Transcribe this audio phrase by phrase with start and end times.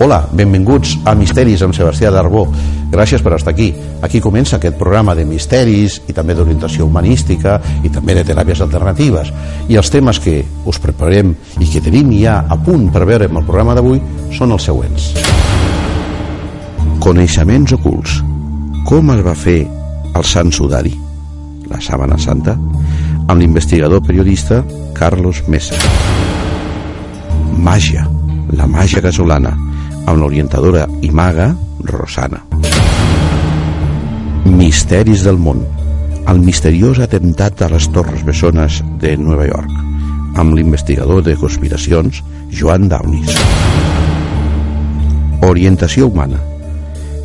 [0.00, 2.44] Hola, benvinguts a Misteris amb Sebastià Darbó.
[2.92, 3.72] Gràcies per estar aquí.
[4.06, 9.32] Aquí comença aquest programa de misteris i també d'orientació humanística i també de teràpies alternatives.
[9.66, 10.36] I els temes que
[10.70, 13.98] us preparem i que tenim ja a punt per veure en el programa d'avui
[14.38, 15.10] són els següents.
[17.02, 18.20] Coneixements ocults.
[18.86, 19.64] Com es va fer
[20.14, 20.94] el Sant Sudari,
[21.74, 24.62] la Sàbana Santa, amb l'investigador periodista
[24.94, 25.74] Carlos Mesa.
[27.58, 28.06] Màgia,
[28.54, 29.58] la màgia casolana,
[30.08, 31.50] amb l'orientadora i maga
[31.84, 32.40] Rosana.
[34.48, 35.60] Misteris del món,
[36.28, 39.74] el misteriós atemptat a les Torres Bessones de Nova York,
[40.40, 43.36] amb l'investigador de conspiracions Joan Downis.
[45.44, 46.40] Orientació humana.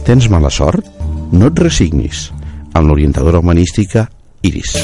[0.04, 0.84] Tens mala sort?
[1.32, 2.28] No et resignis,
[2.74, 4.10] amb l'orientadora humanística
[4.44, 4.76] Iris.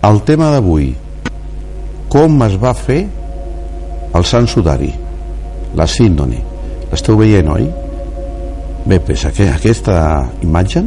[0.00, 0.94] El tema d'avui
[2.08, 3.02] com es va fer
[4.16, 4.88] el Sant Sudari
[5.76, 6.38] la síndone
[6.90, 7.66] l'esteu veient, oi?
[8.88, 9.96] bé, pues aquesta
[10.42, 10.82] imatge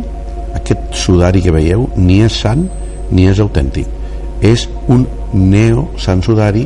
[0.57, 2.63] aquest sudari que veieu ni és sant
[3.13, 3.85] ni és autèntic.
[4.41, 6.63] És un neo Sant Sudari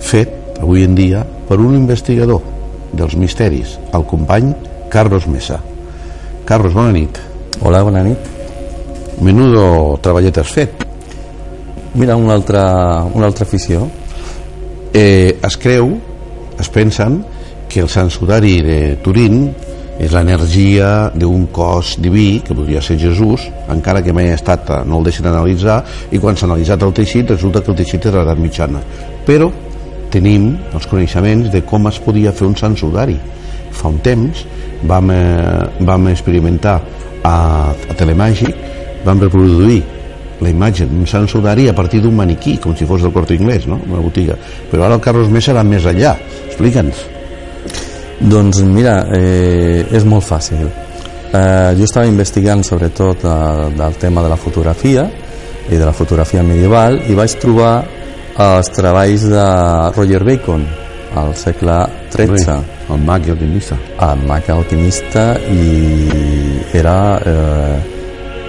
[0.00, 2.44] fet avui en dia per un investigador
[2.94, 4.52] dels misteris el company
[4.90, 5.58] Carlos Mesa.
[6.46, 7.18] Carlos, bona nit.
[7.62, 8.30] Hola, bona nit.
[9.22, 10.86] Menudo treballet has fet
[11.94, 13.88] Mira, una altra, una altra afició.
[14.94, 15.96] Eh, es creu,
[16.58, 17.24] es pensen,
[17.70, 19.48] que el Sant Sudari de Turín
[20.00, 25.00] és l'energia d'un cos diví, que podria ser Jesús, encara que mai ha estat, no
[25.00, 25.80] el deixen analitzar,
[26.10, 28.80] i quan s'ha analitzat el teixit, resulta que el teixit és l'edat mitjana.
[29.26, 29.50] Però
[30.10, 33.18] tenim els coneixements de com es podia fer un Sant Sudari.
[33.70, 34.46] Fa un temps
[34.86, 36.80] vam, eh, vam experimentar
[37.22, 37.36] a,
[37.70, 38.54] a Telemàgic,
[39.04, 39.82] vam reproduir
[40.40, 43.66] la imatge d'un Sant Sudari a partir d'un maniquí, com si fos del Corte Inglés,
[43.68, 43.80] no?
[43.86, 44.36] una botiga.
[44.70, 46.16] Però ara el Carlos Mesa va més enllà.
[46.48, 47.04] Explica'ns.
[48.20, 50.66] Doncs mira, eh, és molt fàcil.
[51.30, 55.06] Eh, jo estava investigant sobretot eh, del tema de la fotografia
[55.70, 57.74] i de la fotografia medieval i vaig trobar
[58.40, 59.46] els treballs de
[59.94, 60.66] Roger Bacon
[61.20, 61.78] al segle
[62.12, 62.60] XIII.
[62.90, 63.76] El mag i alquimista.
[64.02, 65.66] El mag i alquimista i
[66.74, 67.76] era, eh,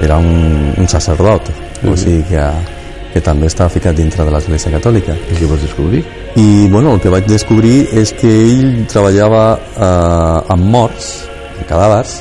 [0.01, 1.51] era un, un sacerdot
[1.88, 2.46] o sigui que,
[3.14, 5.16] que també estava ficat dintre de l'Església Catòlica.
[5.16, 6.03] I què vas descobrir?
[6.40, 11.14] I bueno, el que vaig descobrir és que ell treballava eh, amb morts,
[11.58, 12.19] amb cadàvers,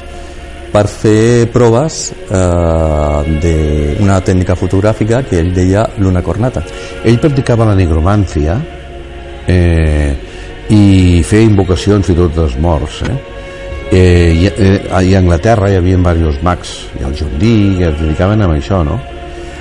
[0.71, 2.01] per fer proves
[2.31, 6.63] eh, d'una tècnica fotogràfica que ell deia l'una cornata.
[7.03, 8.57] Ell practicava la negromància
[9.51, 10.15] eh,
[10.71, 13.03] i feia invocacions i tot dels morts.
[13.07, 13.17] Eh?
[13.91, 18.43] Eh, i, eh, a Anglaterra hi havia diversos mags, i el Dee, que es dedicaven
[18.43, 19.01] a això, no?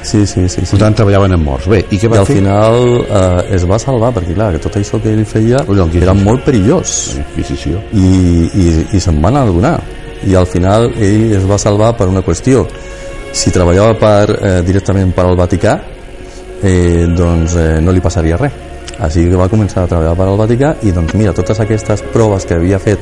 [0.03, 0.63] Sí, sí, sí.
[0.65, 0.71] sí.
[0.71, 1.67] Per tant, treballaven en morts.
[1.71, 2.37] Bé, i què va I al fer?
[2.39, 5.97] final eh, es va salvar, perquè clar, que tot això que ell feia Ui, el
[6.01, 7.81] era molt perillós Inquisició.
[7.93, 8.09] i,
[8.47, 9.77] i, i se'n van adonar
[10.27, 12.65] i al final ell es va salvar per una qüestió
[13.31, 15.75] si treballava per, eh, directament per al Vaticà
[16.63, 18.65] eh, doncs eh, no li passaria res
[18.99, 22.45] així que va començar a treballar per al Vaticà i doncs mira, totes aquestes proves
[22.45, 22.99] que havia fet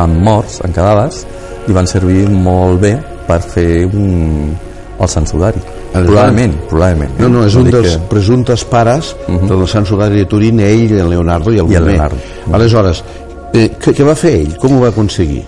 [0.00, 1.24] amb morts, en cadàvers
[1.66, 2.94] li van servir molt bé
[3.28, 4.54] per fer un,
[5.00, 5.60] el Sant Sudari
[5.92, 9.48] probablement, probablement No, no, és No un dels que- presumptes pares uh -huh.
[9.48, 11.84] del Sant Sudari de Turín, ell, el Leonardo i el, I el.
[11.84, 12.16] Leonardo.
[12.52, 13.02] Aleshores,
[13.52, 14.56] eh, què, què va fer ell?
[14.56, 15.44] Com ho va aconseguir?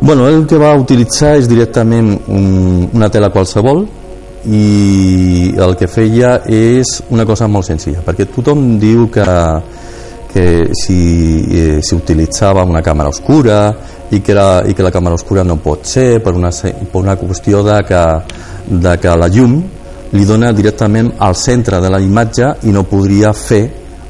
[0.00, 3.86] Bueno, el que va utilitzar és directament un, una tela qualsevol
[4.46, 9.24] i el que feia és una cosa molt senzilla, perquè tothom diu que,
[10.32, 13.74] que si eh, si utilitzava una càmera oscura
[14.10, 17.16] i que, era, i que la càmera oscura no pot ser per una, per una
[17.16, 18.02] qüestió de que,
[18.70, 19.58] de que la llum
[20.14, 23.62] li dona directament al centre de la imatge i no podria fer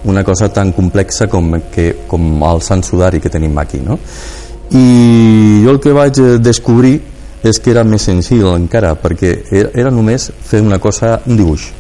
[0.05, 3.99] una cosa tan complexa com, que, com el Sant Sudari que tenim aquí no?
[4.77, 6.99] i jo el que vaig descobrir
[7.45, 11.71] és que era més senzill encara perquè era, era només fer una cosa un dibuix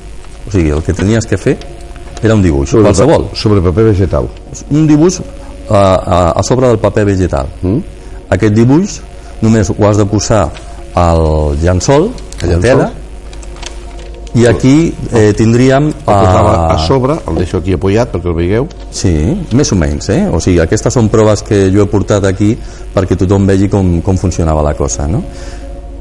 [0.46, 1.56] o sigui, el que tenies que fer
[2.20, 4.28] era un dibuix, sobre, qualsevol sobre paper vegetal
[4.70, 5.20] un dibuix
[5.68, 7.78] a, a, a sobre del paper vegetal mm?
[8.36, 9.00] aquest dibuix
[9.40, 10.48] només ho has de posar
[11.00, 12.10] al llençol?
[12.40, 12.90] Tela
[14.34, 19.10] i aquí eh, tindríem ah, a sobre, el deixo aquí apoyat perquè el veieu Sí,
[19.58, 20.20] més o menys, eh?
[20.30, 22.52] O sigui, aquestes són proves que jo he portat aquí
[22.94, 25.24] perquè tothom vegi com, com funcionava la cosa, no?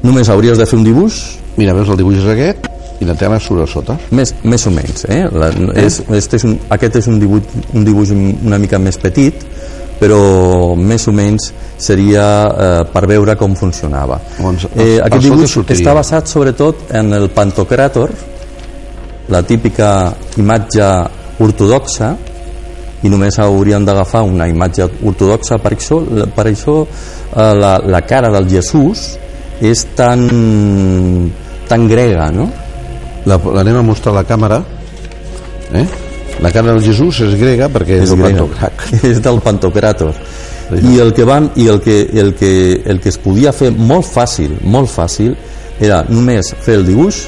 [0.06, 1.18] Només hauries de fer un dibuix,
[1.58, 2.70] mira, veus el dibuix és aquest
[3.00, 5.24] i la tela surt a sota més, més o menys, eh?
[5.34, 5.50] La,
[5.82, 9.42] és, este és un, aquest és un dibuix, un dibuix una mica més petit,
[10.00, 11.50] però més o menys
[11.80, 14.18] seria eh, per veure com funcionava.
[14.40, 18.10] Doncs, eh, aquest dibuix està basat sobretot en el pantocràtor,
[19.30, 20.10] la típica
[20.40, 20.88] imatge
[21.40, 22.14] ortodoxa,
[23.02, 26.00] i només hauríem d'agafar una imatge ortodoxa per això,
[26.36, 29.06] per això eh, la, la cara del Jesús
[29.60, 30.26] és tan
[31.68, 32.48] tan grega no?
[33.28, 34.60] La- l'anem a mostrar a la càmera
[35.76, 35.86] eh?
[36.40, 38.70] La cara del Jesús és grega perquè és, és grega.
[39.10, 40.14] és del Pantocrator
[40.78, 44.06] i el que van i el que, el, que, el que es podia fer molt
[44.06, 45.34] fàcil molt fàcil
[45.80, 47.24] era només fer el dibuix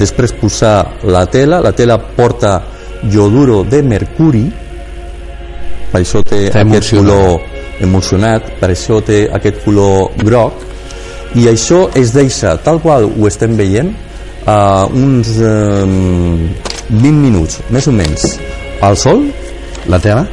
[0.00, 2.56] després posar la tela la tela porta
[3.12, 4.46] ioduro de mercuri
[5.92, 10.64] per això té Està aquest color emulsionat per això té aquest color groc
[11.36, 13.92] i això es deixa tal qual ho estem veient
[14.48, 18.38] a uns eh, 20 minuts més o menys
[18.86, 19.24] al sol
[19.88, 20.26] la tela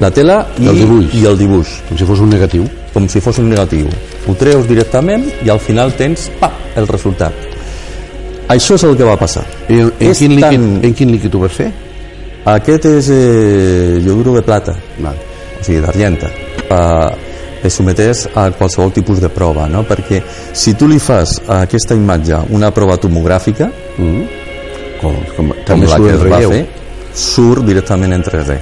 [0.00, 1.14] la tela i El dibuix.
[1.14, 2.64] i el dibuix com si fos un negatiu
[2.94, 3.86] com si fos un negatiu
[4.26, 7.32] ho treus directament i al final tens pa, el resultat
[8.50, 11.12] això és el que va passar I en, en, És quin líquid, tan- en quin
[11.12, 11.70] líquid ho vas fer?
[12.50, 15.16] aquest és eh, ioduro de plata Val.
[15.60, 17.10] o sigui d'argenta eh,
[17.62, 19.82] es sometés a qualsevol tipus de prova no?
[19.84, 20.22] perquè
[20.56, 23.70] si tu li fas a aquesta imatge una prova tomogràfica
[24.00, 24.22] Mm.
[24.24, 24.39] Com,
[25.00, 26.52] com, com també la surt que es va relleu.
[26.52, 28.58] fer surt directament en 3D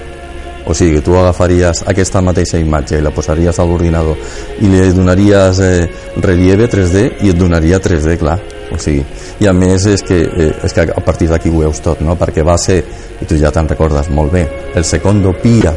[0.68, 4.18] o sigui, tu agafaries aquesta mateixa imatge i la posaries a l'ordinador
[4.60, 5.88] i li donaries eh,
[6.20, 8.36] relieve 3D i et donaria 3D, clar
[8.68, 9.00] o sigui,
[9.40, 12.18] i a més és que, eh, és que a partir d'aquí ho veus tot, no?
[12.20, 12.82] perquè va ser,
[13.16, 14.44] i tu ja te'n recordes molt bé,
[14.76, 15.72] el Secondo Pia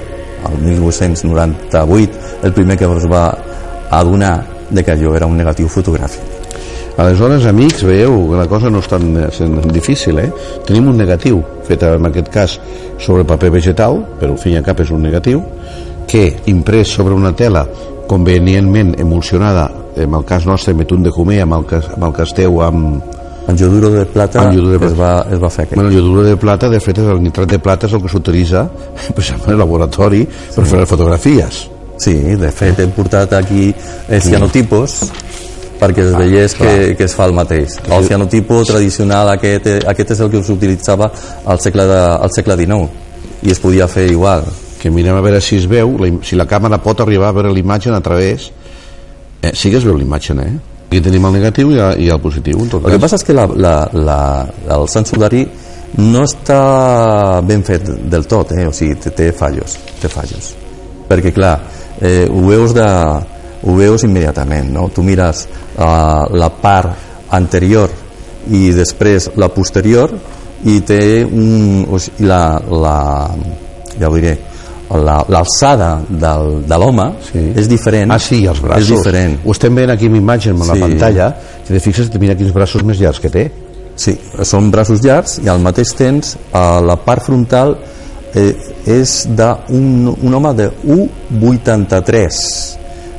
[0.49, 3.25] el 1898 el primer que es va
[3.91, 4.35] adonar
[4.69, 6.40] de que allò era un negatiu fotogràfic
[6.97, 9.29] Aleshores, amics, veieu que la cosa no és tan, eh,
[9.71, 10.31] difícil, eh?
[10.67, 12.59] Tenim un negatiu, fet en aquest cas
[12.99, 15.41] sobre paper vegetal, però al fin i al cap és un negatiu,
[16.07, 17.65] que imprès sobre una tela
[18.07, 22.23] convenientment emulsionada, en el cas nostre metún de Jumer, amb el que, amb el que
[22.23, 23.01] esteu amb...
[23.47, 25.95] en ioduro de plata, Amb ioduro de es, va, es va fer aquest Bueno, el
[25.95, 28.67] ioduro de plata, de fet, és el nitrat de plata és el que s'utilitza
[29.15, 31.67] per exemple, al laboratori per fer les fotografies.
[32.01, 33.69] Sí, de fet hem portat aquí
[34.09, 34.95] els cianotipos
[35.81, 37.79] perquè es veiés que, que es fa el mateix.
[37.89, 41.11] El cianotipo tradicional aquest, aquest és el que s'utilitzava
[41.49, 42.87] al segle, de, al segle XIX
[43.41, 44.45] i es podia fer igual.
[44.81, 47.51] que mirem a veure si es veu, la, si la càmera pot arribar a veure
[47.53, 48.47] l'imatge a través,
[49.41, 50.53] eh, sí que es veu l'imatge, eh?
[50.87, 53.23] Aquí tenim el negatiu i, el- i el positiu, en tot El que passa és
[53.23, 54.17] que la, la, la,
[54.73, 55.43] el Sant Sudari
[56.01, 58.65] no està ben fet del tot, eh?
[58.65, 60.55] o sigui, té, té fallos, té fallos.
[61.07, 61.53] Perquè, clar,
[62.01, 62.87] eh, ho veus de,
[63.63, 64.87] ho veus immediatament, no?
[64.89, 65.47] Tu mires
[65.77, 66.89] uh, la part
[67.31, 67.89] anterior
[68.49, 70.11] i després la posterior
[70.65, 72.95] i té un, o sigui, la, la,
[73.99, 74.33] ja ho diré,
[74.91, 77.39] la- l'alçada del, de l'home Sí.
[77.55, 78.83] és diferent Ah, sí, els braços.
[78.83, 80.79] és diferent Ho estem veient aquí amb imatge, amb la Sí.
[80.81, 81.35] pantalla.
[81.63, 83.51] Si te fixes, mira quins braços més llargs que té.
[83.95, 87.77] Sí, són braços llargs i al mateix temps a la part frontal
[88.33, 88.55] eh,
[88.87, 92.77] és d'un un home de 1,83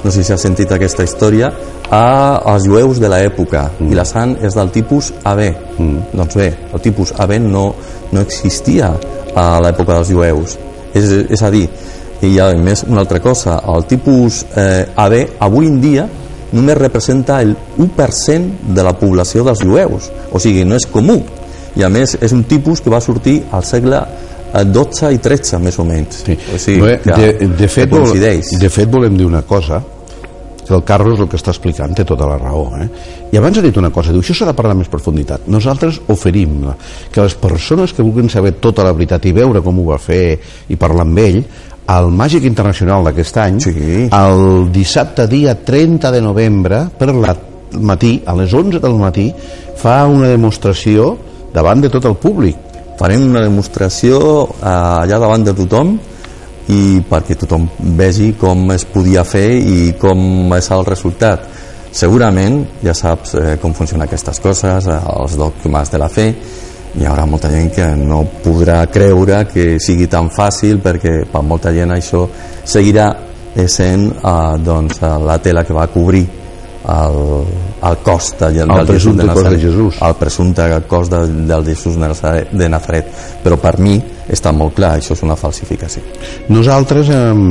[0.03, 1.51] no sé si has sentit aquesta història
[1.89, 3.91] a, als jueus de l'època mm.
[3.91, 5.41] i la sang és del tipus AB
[5.77, 6.12] mm.
[6.13, 7.65] doncs bé, el tipus AB no,
[8.12, 8.93] no existia
[9.36, 10.58] a l'època dels jueus
[10.96, 11.67] és, és a dir,
[12.26, 16.08] i a més una altra cosa, el tipus eh, AB avui en dia
[16.52, 20.10] només representa el 1% de la població dels jueus.
[20.34, 21.20] O sigui, no és comú.
[21.78, 25.62] I a més és un tipus que va sortir al segle eh, 12 i 13
[25.64, 26.26] més o menys.
[26.26, 26.36] Sí.
[26.36, 28.58] o sigui, que, de, de, fet, que coincideix.
[28.60, 29.82] de fet, volem dir una cosa
[30.70, 32.86] que el Carlos el que està explicant té tota la raó eh?
[33.34, 35.48] i abans ha dit una cosa, diu, això s'ha de parlar més profunditat.
[35.50, 36.60] Nosaltres oferim
[37.10, 40.38] que les persones que vulguin saber tota la veritat i veure com ho va fer
[40.70, 41.42] i parlar amb ell
[41.89, 44.10] al Màgic Internacional d'aquest any Sí.
[44.13, 47.36] el dissabte dia 30 de novembre per la
[47.81, 49.34] matí, a les 11 del matí
[49.75, 51.15] fa una demostració
[51.53, 52.58] davant de tot el públic
[53.00, 55.98] farem una demostració eh, allà davant de tothom
[56.69, 57.65] i perquè tothom
[57.98, 61.48] vegi com es podia fer i com és el resultat
[61.91, 66.27] segurament ja saps eh, com funcionen aquestes coses eh, els dogmes de la fe
[66.98, 71.74] hi haurà molta gent que no podrà creure que sigui tan fàcil perquè per molta
[71.75, 72.25] gent això
[72.65, 73.10] seguirà
[73.55, 76.25] essent eh, doncs, eh, la tela que va cobrir
[76.89, 77.19] el,
[77.89, 80.00] el cos de, del Jesús de cos de Nazaret, Jesús.
[80.01, 81.19] el presumpte cos de,
[81.50, 83.12] del Jesús de Nazaret, de Nazaret
[83.43, 86.03] però per mi està molt clar això és una falsificació
[86.50, 87.43] Nosaltres hem,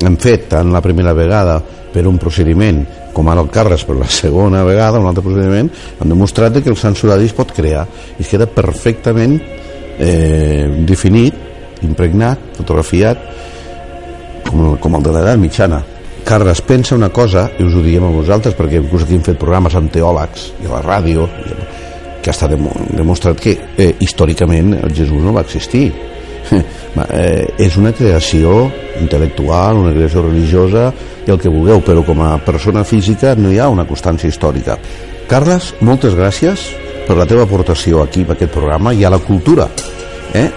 [0.00, 1.60] hem fet tant la primera vegada
[1.90, 5.70] per un procediment com ara el Carles per la segona vegada, un altre procediment,
[6.00, 9.40] hem demostrat que el Sant Sudari es pot crear i es queda perfectament
[9.98, 11.34] eh, definit,
[11.86, 13.26] impregnat, fotografiat
[14.46, 15.82] com com el de l'edat mitjana.
[16.24, 19.38] Carles, pensa una cosa, i us ho diem a vosaltres, perquè inclús aquí hem fet
[19.40, 21.26] programes amb teòlegs i a la ràdio,
[22.20, 25.90] que està demo, demostrat que eh, històricament el Jesús no va existir.
[26.90, 28.64] Eh, és una creació
[28.98, 30.88] intel·lectual, una creació religiosa
[31.22, 34.74] i el que vulgueu, però com a persona física no hi ha una constància històrica.
[35.30, 36.66] Carles, moltes gràcies
[37.06, 39.68] per la teva aportació aquí, per aquest programa, i a la cultura,
[40.34, 40.48] eh?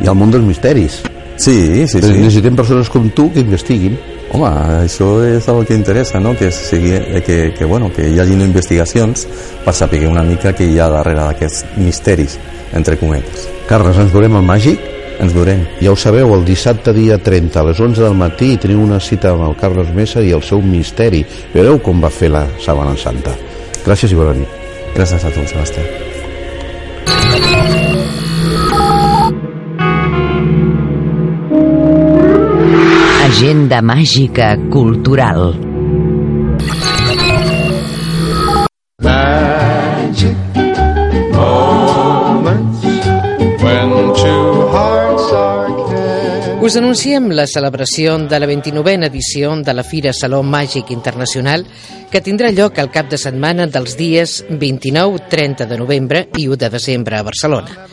[0.00, 1.02] i al món dels misteris.
[1.36, 2.12] Sí, sí, sí.
[2.18, 3.96] Necessitem persones com tu que investiguin.
[4.34, 4.48] Home,
[4.82, 6.32] això és el que interessa, no?
[6.34, 9.28] que, sigui, eh, que, que, bueno, que hi hagi investigacions
[9.64, 12.38] per saber una mica què hi ha darrere d'aquests misteris,
[12.74, 13.46] entre cometes.
[13.68, 14.90] Carles, ens veurem al Màgic?
[15.22, 15.62] Ens veurem.
[15.78, 19.30] Ja ho sabeu, el dissabte dia 30 a les 11 del matí teniu una cita
[19.30, 21.22] amb el Carles Mesa i el seu misteri.
[21.54, 23.36] Veureu com va fer la Sabana Santa.
[23.84, 24.58] Gràcies i bona nit.
[24.96, 26.13] Gràcies a tu, Sebastià.
[33.34, 35.73] Agenda màgica cultural.
[46.64, 51.66] Us anunciem la celebració de la 29a edició de la Fira Saló Màgic Internacional
[52.08, 56.56] que tindrà lloc al cap de setmana dels dies 29, 30 de novembre i 1
[56.62, 57.84] de desembre a Barcelona.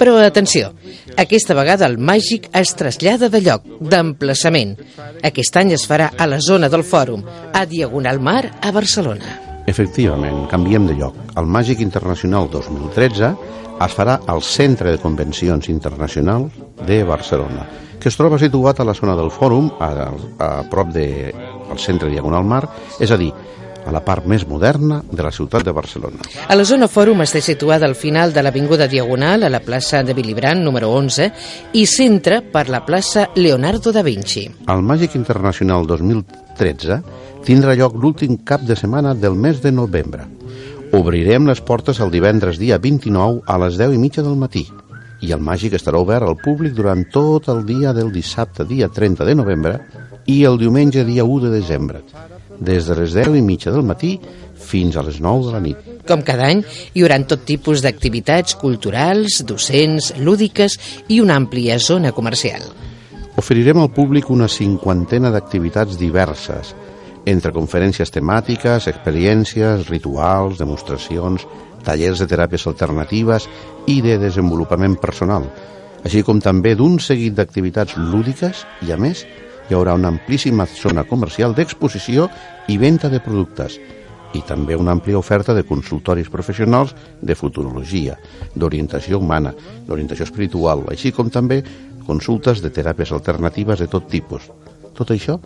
[0.00, 0.72] Però atenció,
[1.20, 4.72] aquesta vegada el màgic es trasllada de lloc, d'emplaçament.
[5.20, 9.36] Aquest any es farà a la zona del Fòrum, a Diagonal Mar, a Barcelona.
[9.68, 11.20] Efectivament, canviem de lloc.
[11.36, 13.34] El Màgic Internacional 2013
[13.84, 16.48] es farà al Centre de Convencions Internacional
[16.86, 17.68] de Barcelona,
[18.04, 19.86] que es troba situat a la zona del Fòrum, a,
[20.44, 22.66] a prop del de, centre Diagonal Mar,
[23.00, 23.30] és a dir,
[23.80, 26.20] a la part més moderna de la ciutat de Barcelona.
[26.44, 30.12] A la zona Fòrum està situada al final de l'Avinguda Diagonal, a la plaça de
[30.12, 31.30] Willy Brandt, número 11,
[31.80, 34.44] i centra per la plaça Leonardo da Vinci.
[34.68, 37.00] El Màgic Internacional 2013
[37.48, 40.28] tindrà lloc l'últim cap de setmana del mes de novembre.
[40.92, 44.68] Obrirem les portes el divendres dia 29 a les 10 i mitja del matí
[45.24, 49.24] i el màgic estarà obert al públic durant tot el dia del dissabte, dia 30
[49.24, 49.78] de novembre,
[50.26, 52.02] i el diumenge, dia 1 de desembre,
[52.60, 54.18] des de les 10 i mitja del matí
[54.64, 55.90] fins a les 9 de la nit.
[56.08, 56.62] Com cada any,
[56.92, 60.76] hi haurà tot tipus d'activitats culturals, docents, lúdiques
[61.08, 62.64] i una àmplia zona comercial.
[63.40, 66.74] Oferirem al públic una cinquantena d'activitats diverses,
[67.26, 71.46] entre conferències temàtiques, experiències, rituals, demostracions,
[71.84, 73.48] tallers de teràpies alternatives
[73.88, 75.46] i de desenvolupament personal,
[76.04, 79.24] així com també d'un seguit d'activitats lúdiques i, a més,
[79.68, 82.28] hi haurà una amplíssima zona comercial d'exposició
[82.68, 83.78] i venda de productes
[84.34, 88.18] i també una àmplia oferta de consultoris professionals de futurologia,
[88.54, 89.54] d'orientació humana,
[89.86, 91.62] d'orientació espiritual, així com també
[92.04, 94.50] consultes de teràpies alternatives de tot tipus.
[94.94, 95.38] Tot això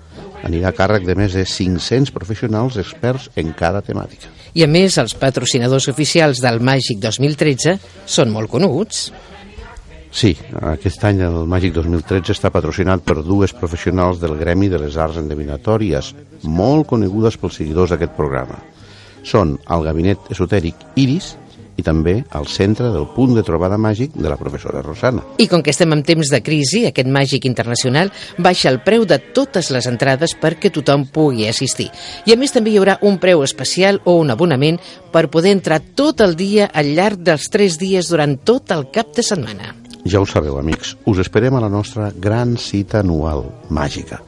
[0.47, 4.31] anirà a càrrec de més de 500 professionals experts en cada temàtica.
[4.55, 9.09] I a més, els patrocinadors oficials del Màgic 2013 són molt coneguts.
[10.11, 10.33] Sí,
[10.73, 15.21] aquest any el Màgic 2013 està patrocinat per dues professionals del Gremi de les Arts
[15.21, 16.15] Endevinatòries,
[16.45, 18.57] molt conegudes pels seguidors d'aquest programa.
[19.23, 21.35] Són el Gabinet Esotèric Iris
[21.79, 25.23] i també el centre del punt de trobada màgic de la professora Rosana.
[25.39, 29.21] I com que estem en temps de crisi, aquest Màgic Internacional baixa el preu de
[29.35, 31.89] totes les entrades perquè tothom pugui assistir.
[32.27, 34.81] I a més també hi haurà un preu especial o un abonament
[35.15, 39.15] per poder entrar tot el dia al llarg dels tres dies durant tot el cap
[39.15, 39.77] de setmana.
[40.09, 44.19] Ja ho sabeu, amics, us esperem a la nostra gran cita anual màgica.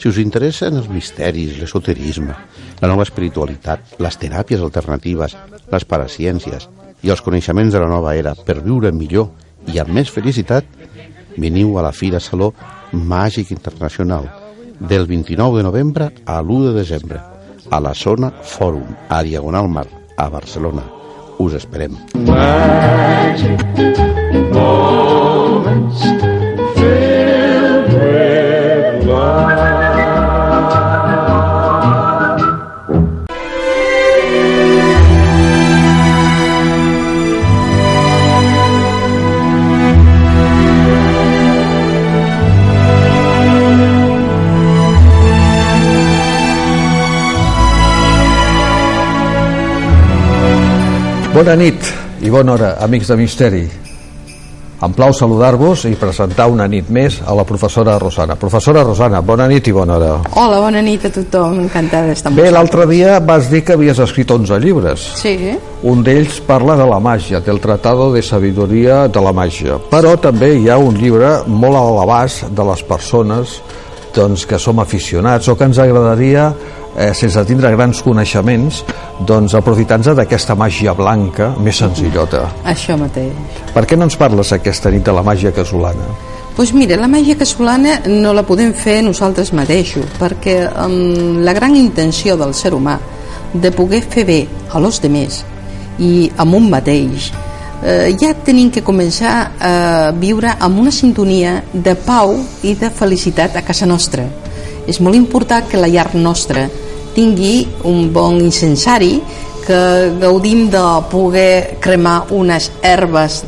[0.00, 2.36] Si us interessen els misteris, l'esoterisme,
[2.80, 5.36] la nova espiritualitat, les teràpies alternatives,
[5.70, 6.68] les paraciències
[7.02, 9.30] i els coneixements de la nova era per viure millor
[9.72, 10.64] i amb més felicitat,
[11.36, 12.52] veniu a la Fira Saló
[12.92, 14.28] Màgic Internacional
[14.80, 17.20] del 29 de novembre a l'1 de desembre
[17.70, 20.82] a la zona Fòrum, a Diagonal Mar, a Barcelona.
[21.38, 21.96] Us esperem.
[22.14, 23.69] moments
[51.40, 51.86] Bona nit
[52.20, 53.60] i bona hora, amics de Misteri.
[54.84, 58.34] Em plau saludar-vos i presentar una nit més a la professora Rosana.
[58.36, 60.10] Professora Rosana, bona nit i bona hora.
[60.36, 64.02] Hola, bona nit a tothom, encantada d'estar amb Bé, l'altre dia vas dir que havies
[64.04, 65.06] escrit 11 llibres.
[65.22, 65.32] Sí,
[65.80, 69.80] Un d'ells parla de la màgia, del Tratado de Sabidoria de la Màgia.
[69.88, 73.62] Però també hi ha un llibre molt a l'abast de les persones
[74.12, 76.50] doncs, que som aficionats o que ens agradaria,
[76.96, 78.82] eh, sense tindre grans coneixements,
[79.26, 82.46] doncs, aprofitar-nos d'aquesta màgia blanca més senzillota.
[82.64, 83.32] això mateix.
[83.74, 86.06] Per què no ens parles aquesta nit de la màgia casolana?
[86.50, 91.54] Doncs pues mira, la màgia casolana no la podem fer nosaltres mateixos, perquè amb la
[91.56, 92.98] gran intenció del ser humà
[93.54, 95.44] de poder fer bé a los demés
[95.98, 97.30] i amb un mateix,
[97.82, 99.72] eh, ja tenim que començar a
[100.12, 104.26] viure amb una sintonia de pau i de felicitat a casa nostra.
[104.90, 106.66] És molt important que la llar nostra
[107.14, 109.20] tingui un bon incensari,
[109.62, 109.80] que
[110.18, 113.44] gaudim de poder cremar unes herbes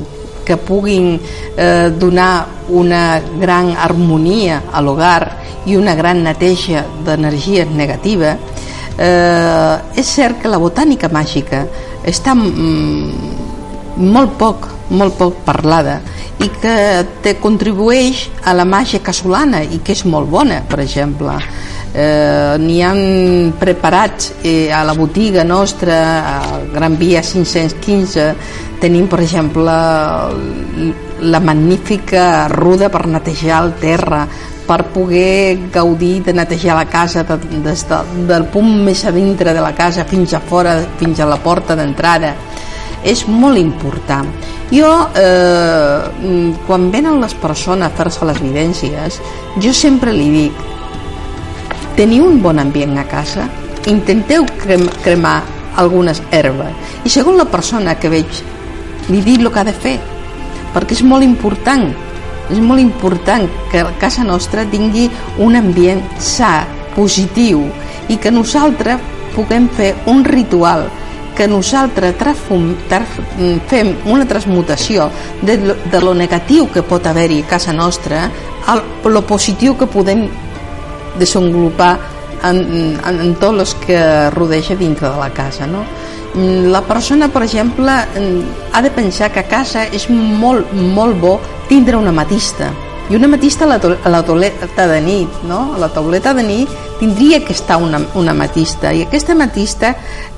[0.46, 1.16] que puguin
[1.56, 5.22] eh, donar una gran harmonia a l'hogar
[5.66, 8.36] i una gran neteja d'energia negativa,
[8.98, 11.64] eh, és cert que la botànica màgica
[12.06, 16.00] està mm, molt poc, molt poc parlada
[16.42, 16.74] i que
[17.22, 21.36] te contribueix a la màgia casolana i que és molt bona, per exemple.
[21.92, 28.26] Eh, N'hi han preparats eh, a la botiga nostra, a Gran Via 515,
[28.80, 29.74] tenim, per exemple,
[31.22, 34.24] la magnífica ruda per netejar el terra,
[34.66, 37.98] per poder gaudir de netejar la casa de, des de,
[38.30, 41.76] del punt més a dintre de la casa fins a fora, fins a la porta
[41.76, 42.32] d'entrada
[43.02, 44.30] és molt important
[44.72, 49.20] jo eh, quan venen les persones a fer-se les evidències
[49.60, 50.62] jo sempre li dic
[51.96, 53.48] teniu un bon ambient a casa
[53.86, 55.42] intenteu crem cremar
[55.76, 56.72] algunes herbes.
[57.04, 58.42] I segons la persona que veig
[59.10, 59.96] li dic el que ha de fer
[60.72, 61.88] perquè és molt important
[62.52, 65.08] és molt important que casa nostra tingui
[65.40, 67.64] un ambient sa, positiu
[68.12, 69.00] i que nosaltres
[69.32, 70.84] puguem fer un ritual
[71.36, 72.14] que nosaltres
[73.68, 75.10] fem una transmutació
[75.42, 75.58] de
[75.90, 78.28] de lo negatiu que pot haver-hi a casa nostra
[78.66, 80.28] a lo positiu que podem
[81.18, 81.98] desenvolupar
[82.44, 82.58] en,
[83.04, 85.84] en, en tots els que rodeja dintre de la casa no?
[86.32, 91.34] La persona, per exemple, ha de pensar que a casa és molt, molt bo
[91.68, 92.70] tindre una matista.
[93.12, 95.74] I una matista a la, a la tauleta de nit, no?
[95.74, 98.88] A la tauleta de nit tindria que estar una, una matista.
[98.88, 99.90] I aquesta matista,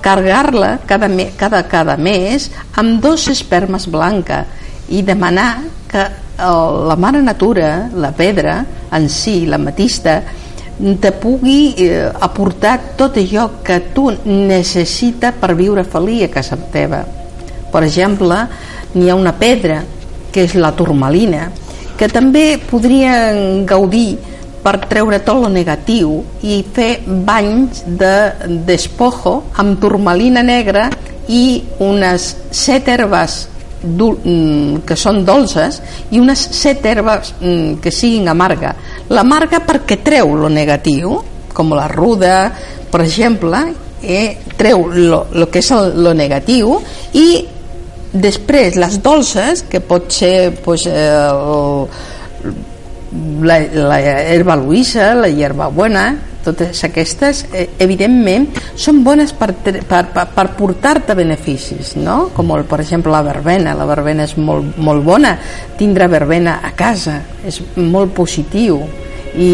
[0.02, 4.40] carregar-la cada, me, cada, cada mes amb dos espermes blanca
[4.90, 6.50] i demanar que eh,
[6.90, 8.58] la mare natura, la pedra
[8.90, 10.18] en si, la matista,
[10.74, 17.04] te pugui eh, aportar tot allò que tu necessita per viure feliç a casa teva.
[17.70, 18.48] Per exemple,
[18.98, 19.84] n'hi ha una pedra,
[20.34, 21.52] que és la turmalina,
[21.98, 24.16] que també podrien gaudir
[24.64, 28.14] per treure tot lo negatiu i fer banys de
[28.66, 30.88] despojo amb turmalina negra
[31.28, 33.36] i unes set herbes
[33.84, 35.80] mm, que són dolces
[36.10, 38.74] i unes set herbes mm, que siguin amarga.
[39.12, 41.18] L'amarga perquè treu lo negatiu,
[41.54, 42.50] com la ruda,
[42.90, 43.60] per exemple,
[44.02, 46.78] eh, treu lo, lo que és el, lo negatiu
[47.20, 47.26] i
[48.14, 52.54] després les dolces, que pot ser pues, eh, el,
[53.42, 56.12] la, la herba luisa, la hierba buena,
[56.44, 62.28] totes aquestes, eh, evidentment, són bones per, per, per, per portar-te beneficis, no?
[62.36, 63.74] Com, el, per exemple, la verbena.
[63.78, 65.34] La verbena és molt, molt bona.
[65.80, 68.82] Tindre verbena a casa és molt positiu
[69.36, 69.52] i,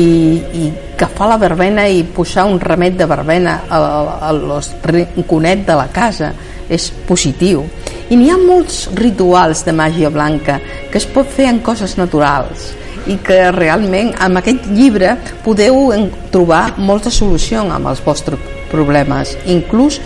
[0.61, 5.64] i agafar la verbena i posar un remet de verbena a, a, a los rinconet
[5.66, 6.35] de la casa
[6.71, 7.64] és positiu.
[8.11, 10.59] I n'hi ha molts rituals de màgia blanca
[10.90, 12.71] que es pot fer en coses naturals
[13.09, 15.88] i que realment amb aquest llibre podeu
[16.33, 18.40] trobar molta solució amb els vostres
[18.71, 19.37] problemes.
[19.49, 20.01] Inclús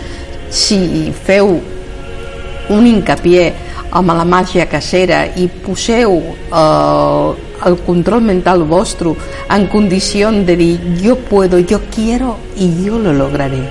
[0.49, 1.57] si feu
[2.69, 3.53] un hincapié
[3.95, 7.29] amb la màgia casera i poseu eh,
[7.65, 9.15] el control mental vostre
[9.53, 13.63] en condició de dir jo puedo, jo quiero i jo lo lograré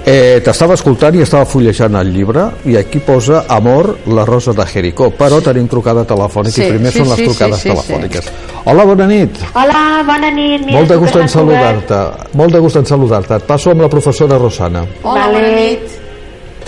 [0.00, 4.64] Eh, T'estava escoltant i estava fullejant el llibre i aquí posa Amor, la rosa de
[4.64, 5.10] Jericó.
[5.12, 8.30] Però tenim trucada telefònica Sí, i primer sí, són les sí, trucades sí, sí, telefòniques.
[8.64, 9.42] Hola, bona nit.
[9.52, 10.64] Hola, bona nit.
[10.64, 12.02] Mira, Molt de gust en saludar-te.
[12.32, 13.42] Molt de gust en saludar-te.
[13.42, 14.86] Et passo amb la professora Rosana.
[15.02, 15.36] Hola, Vale.
[15.36, 15.99] bona nit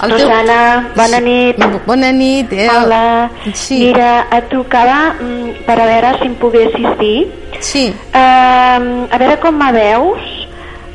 [0.02, 1.56] El teu- Rosana, bona nit.
[1.86, 2.68] Bona nit eh?
[2.68, 3.30] Hola.
[3.54, 3.78] Sí.
[3.86, 7.30] Mira, et trucava mm, per a veure si em pogués assistir.
[7.60, 10.20] Sí, Uh, a veure com me veus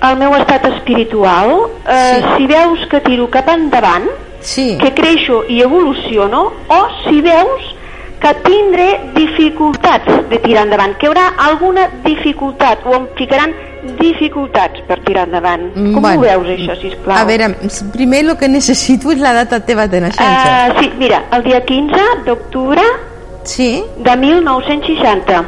[0.03, 1.53] el meu estat espiritual.
[1.85, 2.23] Uh, Sí.
[2.37, 4.09] Si veus que tiro cap endavant,
[4.41, 4.77] sí.
[4.81, 7.73] que creixo i evoluciono, o si veus
[8.19, 13.53] que tindré dificultats de tirar endavant, que hi haurà alguna dificultat, o em ficaran
[13.99, 15.69] dificultats per tirar endavant.
[15.73, 17.17] Com Bueno, ho veus, això, sisplau?
[17.17, 17.49] A veure,
[17.93, 20.73] primer el que necessito és la data teva de naixença.
[20.75, 22.81] Uh, sí, mira, el dia 15 d'octubre
[23.47, 23.83] Sí?
[24.03, 25.43] de 1960.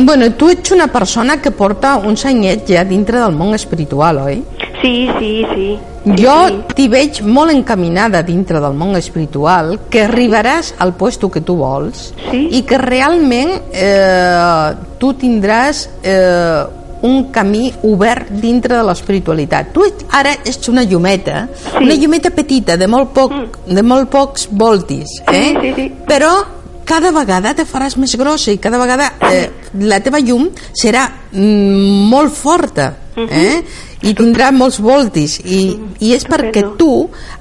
[0.00, 4.36] Bueno, tu ets una persona que porta uns anyets ja dintre del món espiritual, oi?
[4.80, 5.64] Sí, sí, sí.
[6.04, 6.58] sí Jo sí.
[6.78, 12.12] t'hi veig molt encaminada dintre del món espiritual, que arribaràs al puesto que tu vols
[12.30, 12.44] Sí.
[12.60, 16.62] i que realment eh, tu tindràs eh,
[17.02, 19.68] un camí obert dintre de l'espiritualitat.
[19.74, 21.82] Tu ets, ara ets una llumeta, Sí.
[21.84, 23.32] una llumeta petita, de molt, poc,
[23.66, 25.54] de molt pocs voltis, eh?
[25.54, 25.92] Sí, sí, sí.
[26.06, 26.32] però
[26.88, 29.50] cada vegada te faràs més grossa i cada vegada eh,
[29.84, 33.60] la teva llum serà mm, molt forta eh?
[34.08, 35.60] i tindrà molts voltis i,
[36.06, 36.92] i és perquè tu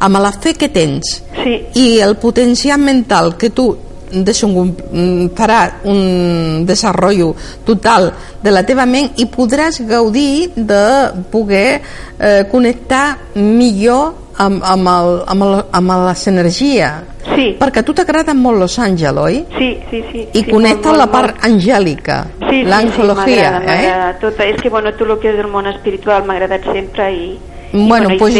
[0.03, 1.53] amb la fe que tens Sí.
[1.79, 3.69] i el potencial mental que tu
[4.11, 8.11] mm, farà un desenvolupament total
[8.43, 11.81] de la teva ment i podràs gaudir de poder
[12.19, 17.57] eh, connectar millor amb, amb, el, amb, el, amb les energies Sí.
[17.59, 19.45] perquè a tu t'agrada molt Los Angeles, oi?
[19.57, 20.21] Sí, sí, sí.
[20.33, 21.45] I sí, connecta molt, la part molt.
[21.45, 23.87] angèlica, Sí, sí, l'angelologia, sí, m'agrada, eh?
[23.87, 24.19] m'agrada.
[24.21, 27.37] Tot, és que, bueno, tot el que és del món espiritual m'ha agradat sempre i...
[27.73, 28.35] Bueno, doncs,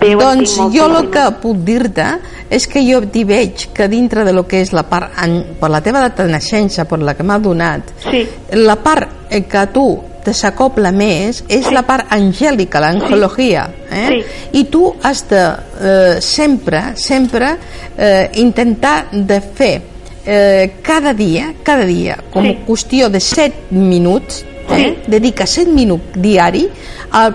[0.00, 2.06] en doncs tinc jo el que puc dir-te
[2.50, 5.70] és que jo t'hi veig que dintre de lo que és la part, an- per
[5.70, 8.26] la teva data de naixença, per la que m'ha donat, Sí.
[8.52, 13.68] la part eh, que a tu te s'acopla més és la part angèlica, l'angelologia.
[13.90, 14.06] Eh?
[14.08, 14.58] Sí.
[14.60, 15.42] I tu has de
[15.80, 17.56] eh, sempre, sempre
[17.96, 19.82] eh, intentar de fer
[20.26, 22.58] eh, cada dia, cada dia, com Sí.
[22.66, 24.76] qüestió de 7 minuts, eh?
[24.76, 25.10] Sí.
[25.10, 26.68] dedica 7 minuts diari
[27.12, 27.30] a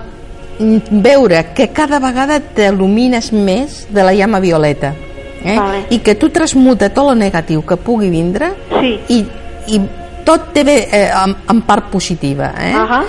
[0.92, 4.94] veure que cada vegada t'il·lumines més de la llama violeta
[5.44, 5.58] eh?
[5.58, 5.86] Vale.
[5.90, 8.94] i que tu transmuta tot el negatiu que pugui vindre Sí.
[9.10, 9.20] i,
[9.76, 9.82] i
[10.26, 12.74] tot té bé eh, en, en part positiva eh?
[12.78, 13.02] Ahà.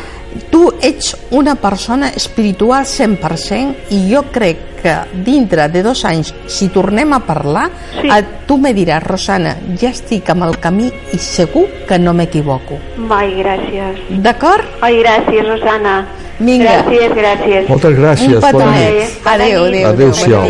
[0.51, 6.67] tu ets una persona espiritual 100% i jo crec que dintre de dos anys si
[6.75, 7.69] tornem a parlar
[8.01, 8.09] Sí.
[8.09, 12.81] eh, tu me diràs Rosana, ja estic amb el camí i segur que no m'equivoco
[13.11, 14.01] Ai, gràcies.
[14.25, 14.65] d'acord?
[14.81, 16.07] Ai, gràcies, Rosana.
[16.43, 16.83] Vinga.
[16.83, 17.69] Gràcies, gràcies.
[17.69, 18.35] Moltes gràcies.
[18.37, 19.21] Un petonet.
[19.25, 19.89] Adéu, adéu.
[19.93, 20.45] Adéu-siau.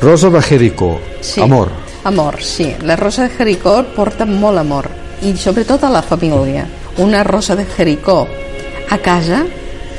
[0.00, 1.40] Rosa de Jericó, Sí.
[1.40, 1.68] amor.
[2.04, 2.74] Amor, sí.
[2.84, 4.88] La rosa de Jericó porta molt amor
[5.22, 6.66] i sobretot a la família.
[6.98, 8.26] Una rosa de Jericó
[8.88, 9.44] a casa,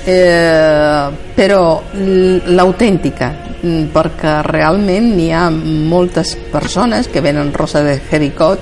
[0.05, 8.57] eh, però l'autèntica, mm, perquè realment n'hi ha moltes persones que venen rosa de Jericó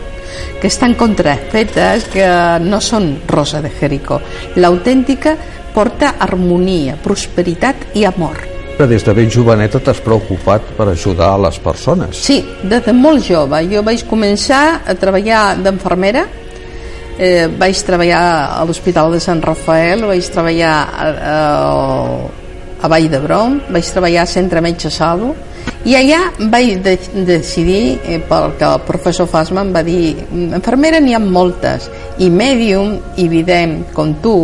[0.59, 2.27] que estan contrafetes, que
[2.59, 4.19] no són rosa de Jericó.
[4.55, 5.37] L'autèntica
[5.77, 8.41] porta harmonia, prosperitat i amor.
[8.77, 12.17] Des de ben joveneta t'has preocupat per ajudar a les persones.
[12.17, 13.61] Sí, des de molt jove.
[13.69, 16.27] Jo vaig començar a treballar d'enfermera,
[17.17, 18.21] eh, vaig treballar
[18.57, 21.37] a l'Hospital de Sant Rafael, vaig treballar a, a,
[22.81, 25.33] a Vall d'Hebron, vaig treballar al Centre Metge Salvo,
[25.85, 26.21] i allà
[26.53, 30.13] vaig de, decidir, eh, perquè el professor Fasma em va dir
[30.53, 31.89] enfermera n'hi ha moltes,
[32.21, 34.37] i mèdium i vident, com tu,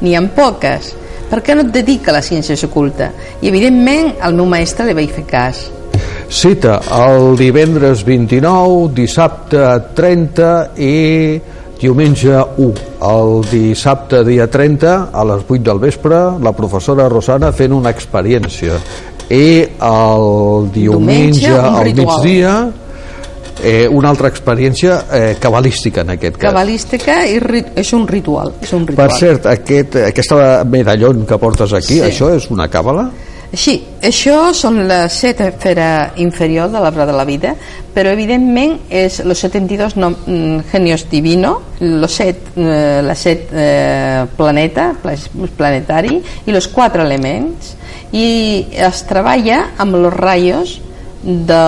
[0.00, 0.94] n'hi ha poques.
[1.28, 3.10] Per què no et dedica a la ciència oculta?
[3.42, 5.66] I evidentment al meu mestre li vaig fer cas.
[6.28, 9.62] Cita el divendres 29, dissabte
[9.96, 10.50] 30
[10.84, 10.96] i
[11.80, 12.72] diumenge 1.
[13.08, 18.80] El dissabte dia 30 a les 8 del vespre la professora Rosana fent una experiència
[19.28, 22.52] i el diumenge, Diumenge, al migdia
[23.62, 26.50] eh, una altra experiència eh, cabalística en aquest cas.
[26.52, 29.08] cabalística i ri- és un ritual és un ritual.
[29.08, 32.00] Per cert, aquest, aquesta medallon que portes aquí, Sí.
[32.00, 33.10] això és una càbala?
[33.50, 37.54] Sí, això són les set esfera inferior de l'arbre de la vida,
[37.94, 44.26] però evidentment és los 72 nom, mm, genios divino, los set, eh, les set eh,
[44.36, 45.16] planeta, pla-
[45.56, 47.74] planetari, i los quatre elements,
[48.12, 50.80] i es treballa amb los rayos
[51.22, 51.64] de,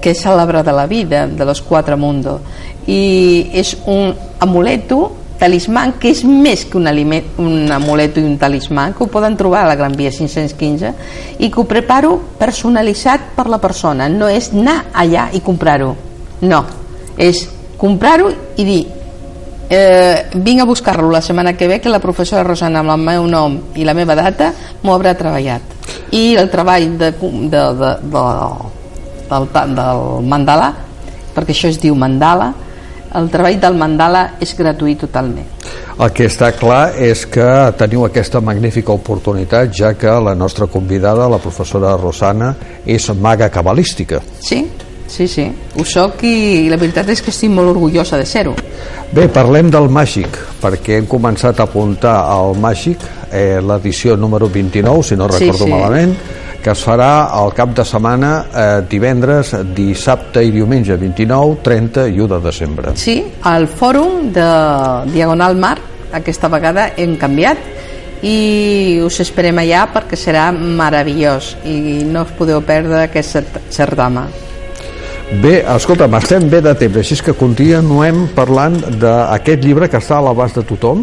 [0.00, 2.40] que és l'arbre de la vida, de los quatre mundos,
[2.86, 8.36] i és un amuleto talismà que és més que un, aliment, un amuleto i un
[8.40, 10.92] talismà que ho poden trobar a la Gran Via 515
[11.38, 14.08] i que ho preparo personalitzat per la persona.
[14.10, 15.94] No és anar allà i comprar-ho.
[16.42, 16.64] No,
[17.18, 17.46] és
[17.78, 18.82] comprar-ho i dir
[19.70, 23.26] eh, vinc a buscar-lo la setmana que ve que la professora Rosana amb el meu
[23.30, 25.76] nom i la meva data m'ho haurà treballat
[26.14, 28.26] i el treball de, de, de, de,
[29.30, 30.72] del, del mandala
[31.34, 32.52] perquè això es diu mandala
[33.18, 35.46] el treball del mandala és gratuït totalment
[35.98, 37.46] El que està clar és que
[37.78, 42.54] teniu aquesta magnífica oportunitat ja que la nostra convidada, la professora Rosana,
[42.86, 44.20] és maga cabalística.
[44.40, 44.68] sí,
[45.08, 48.54] sí, sí ho soc i la veritat és que estic molt orgullosa de ser-ho
[49.12, 53.00] Bé, parlem del màgic, perquè hem començat a apuntar al màgic,
[53.32, 55.70] eh, l'edició número 29, si no Sí, recordo sí.
[55.70, 56.12] malament,
[56.62, 62.18] que es farà al cap de setmana eh, divendres, dissabte i diumenge 29, 30 i
[62.20, 62.92] 1 de desembre.
[62.98, 64.48] Sí, al fòrum de
[65.12, 65.76] Diagonal Mar,
[66.12, 67.58] aquesta vegada hem canviat
[68.26, 74.26] i us esperem allà perquè serà meravellós i no us podeu perdre aquest cert- certamen.
[75.42, 80.24] Bé, escolta'm, estem bé de temps, així que continuem parlant d'aquest llibre que està a
[80.24, 81.02] l'abast de tothom,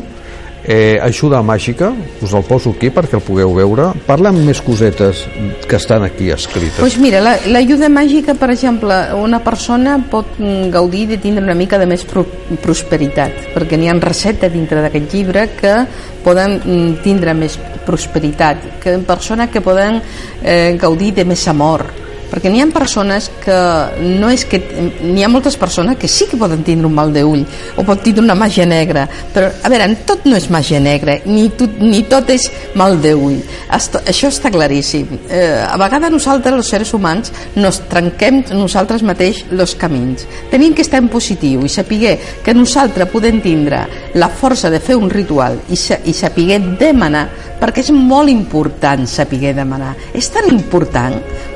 [0.67, 3.91] eh, Ajuda màgica, us el poso aquí perquè el pugueu veure.
[4.08, 5.25] Parlem més cosetes
[5.67, 6.80] que estan aquí escrites.
[6.80, 10.38] Doncs mira, la- l'ajuda màgica, per exemple, una persona pot
[10.71, 12.25] gaudir de tindre una mica de més pro
[12.62, 15.75] prosperitat, perquè n'hi ha receptes dintre d'aquest llibre que
[16.23, 20.01] poden mm, tindre més prosperitat, que persones que poden
[20.43, 21.86] eh, gaudir de més amor,
[22.31, 23.57] perquè n'hi ha persones que
[24.01, 24.61] no és que
[25.03, 28.23] n'hi ha moltes persones que sí que poden tindre un mal d'ull o pot tindre
[28.23, 32.29] una màgia negra però a veure, tot no és màgia negra ni, tot, ni tot
[32.33, 35.07] és mal d'ull això està claríssim.
[35.29, 40.25] Eh, a vegades nosaltres, els seres humans nos trenquem nosaltres mateix els camins.
[40.51, 43.85] Tenim que estar en positiu i saber que nosaltres podem tindre
[44.15, 47.27] la força de fer un ritual i, sa i saber demanar
[47.59, 49.93] perquè és molt important saber demanar.
[50.13, 51.15] És tan important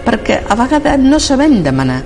[0.10, 2.00] perquè a vegades no sabem demanar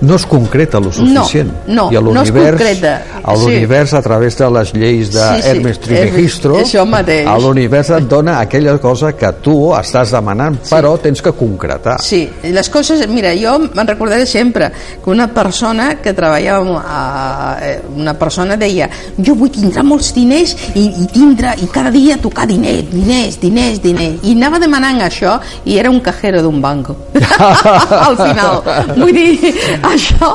[0.00, 1.50] no es concreta lo suficient.
[1.66, 3.02] No, no, i a no l'univers concreta.
[3.22, 8.38] a l'univers a través de les lleis Sí, sí, Trismegisto Hermes, a l'univers et dona
[8.40, 11.98] aquella cosa que tu estàs demanant però tens que concretar.
[12.02, 14.70] Sí, les coses, mira, jo me'n recordaré sempre
[15.02, 20.54] que una persona que treballava amb, eh, una persona deia jo vull tindre molts diners
[20.74, 24.22] i, i tindre, i cada dia tocar diners, diners, diners, diners.
[24.22, 26.96] I anava demanant això i era un cajero d'un banco.
[28.08, 28.62] Al final,
[28.96, 29.54] vull dir
[29.94, 30.30] això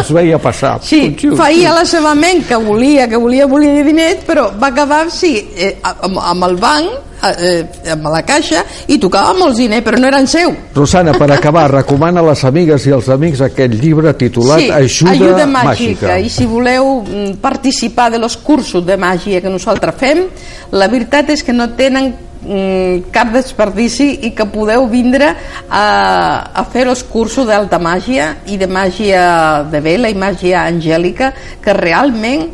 [0.00, 1.04] es veia passar Sí,
[1.38, 5.76] feia la seva ment que volia, que volia, volia diners, però va acabar, sí, eh,
[5.82, 7.62] amb, amb el banc, eh,
[7.92, 10.52] amb la caixa i tocava molt ziner, però no eren seu.
[10.74, 15.12] Rosana, per acabar, recomana a les amigues i als amics aquest llibre titulat sí, Ajuda,
[15.12, 15.62] ajuda màgica.
[15.68, 16.18] màgica.
[16.18, 20.26] I si voleu mm, participar de los cursos de màgia que nosaltres fem,
[20.72, 22.12] la veritat és que no tenen
[23.12, 25.28] cap desperdici i que podeu vindre
[25.70, 25.84] a,
[26.52, 31.72] a fer els cursos d'alta màgia i de màgia de vela i màgia angèlica que
[31.72, 32.48] realment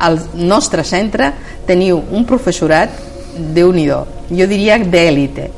[0.00, 1.32] al nostre centre
[1.66, 2.90] teniu un professorat
[3.54, 5.50] de nhi jo diria d'èlite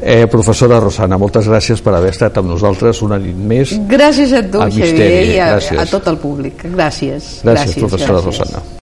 [0.00, 3.72] Eh, professora Rosana, moltes gràcies per haver estat amb nosaltres una nit més.
[3.88, 5.78] gràcies a tu Xavier i a, gràcies.
[5.80, 8.24] a tot el públic gràcies, Gràcies, professora gràcies.
[8.46, 8.77] Rosana.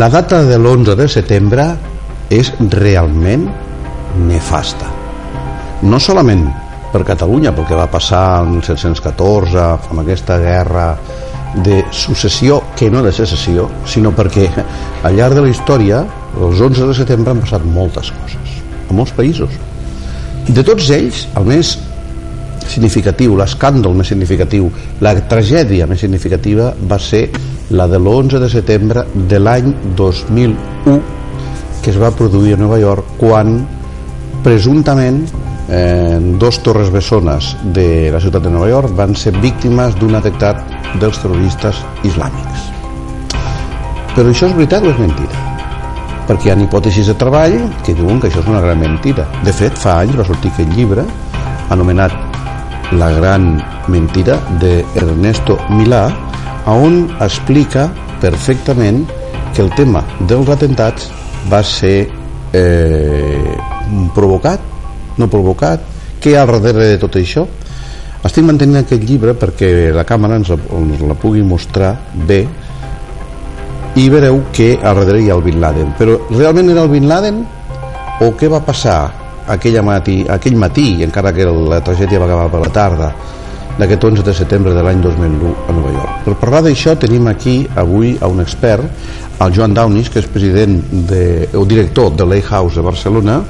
[0.00, 1.64] La data de l'11 de setembre
[2.32, 3.42] és realment
[4.30, 4.86] nefasta.
[5.84, 6.46] No solament
[6.94, 10.86] per Catalunya, pel que va passar en 1714, amb aquesta guerra
[11.66, 14.46] de successió que no de secessió, sinó perquè
[15.04, 16.00] al llarg de la història,
[16.38, 18.56] els 11 de setembre han passat moltes coses,
[18.88, 19.52] a molts països.
[20.48, 21.76] De tots ells, el més
[22.70, 24.70] significatiu, l'escàndol més significatiu,
[25.04, 27.26] la tragèdia més significativa va ser
[27.70, 31.00] la de l'11 de setembre de l'any 2001
[31.80, 33.60] que es va produir a Nova York quan
[34.44, 35.22] presumptament
[35.68, 40.64] eh, dos torres bessones de la ciutat de Nova York van ser víctimes d'un atemptat
[41.00, 42.66] dels terroristes islàmics.
[44.16, 45.46] Però això és veritat o és mentira?
[46.28, 47.56] Perquè hi ha hipòtesis de treball
[47.86, 49.26] que diuen que això és una gran mentira.
[49.44, 51.06] De fet, fa anys va sortir aquest llibre
[51.70, 52.29] anomenat
[52.98, 56.08] La gran mentira de Ernesto Milà
[56.70, 57.88] on explica
[58.20, 59.04] perfectament
[59.54, 61.06] que el tema dels atentats
[61.50, 62.08] va ser
[62.52, 63.56] eh,
[64.14, 64.60] provocat,
[65.18, 65.86] no provocat,
[66.20, 67.46] què hi ha darrere de tot això?
[68.26, 71.94] Estic mantenint aquest llibre perquè la càmera ens la, ens la pugui mostrar
[72.28, 72.42] bé
[73.96, 75.94] i veureu que al darrere hi ha el Bin Laden.
[75.98, 77.40] Però realment era el Bin Laden
[78.20, 78.98] o què va passar
[79.50, 83.12] aquella matí, aquell matí, encara que la tragèdia va acabar per la tarda,
[83.80, 86.22] d'aquest 11 de setembre de l'any 2001 a Nova York.
[86.26, 88.84] Per parlar d'això tenim aquí avui a un expert,
[89.40, 93.40] el Joan Daunis, que és president de, o director de Lighthouse de Barcelona,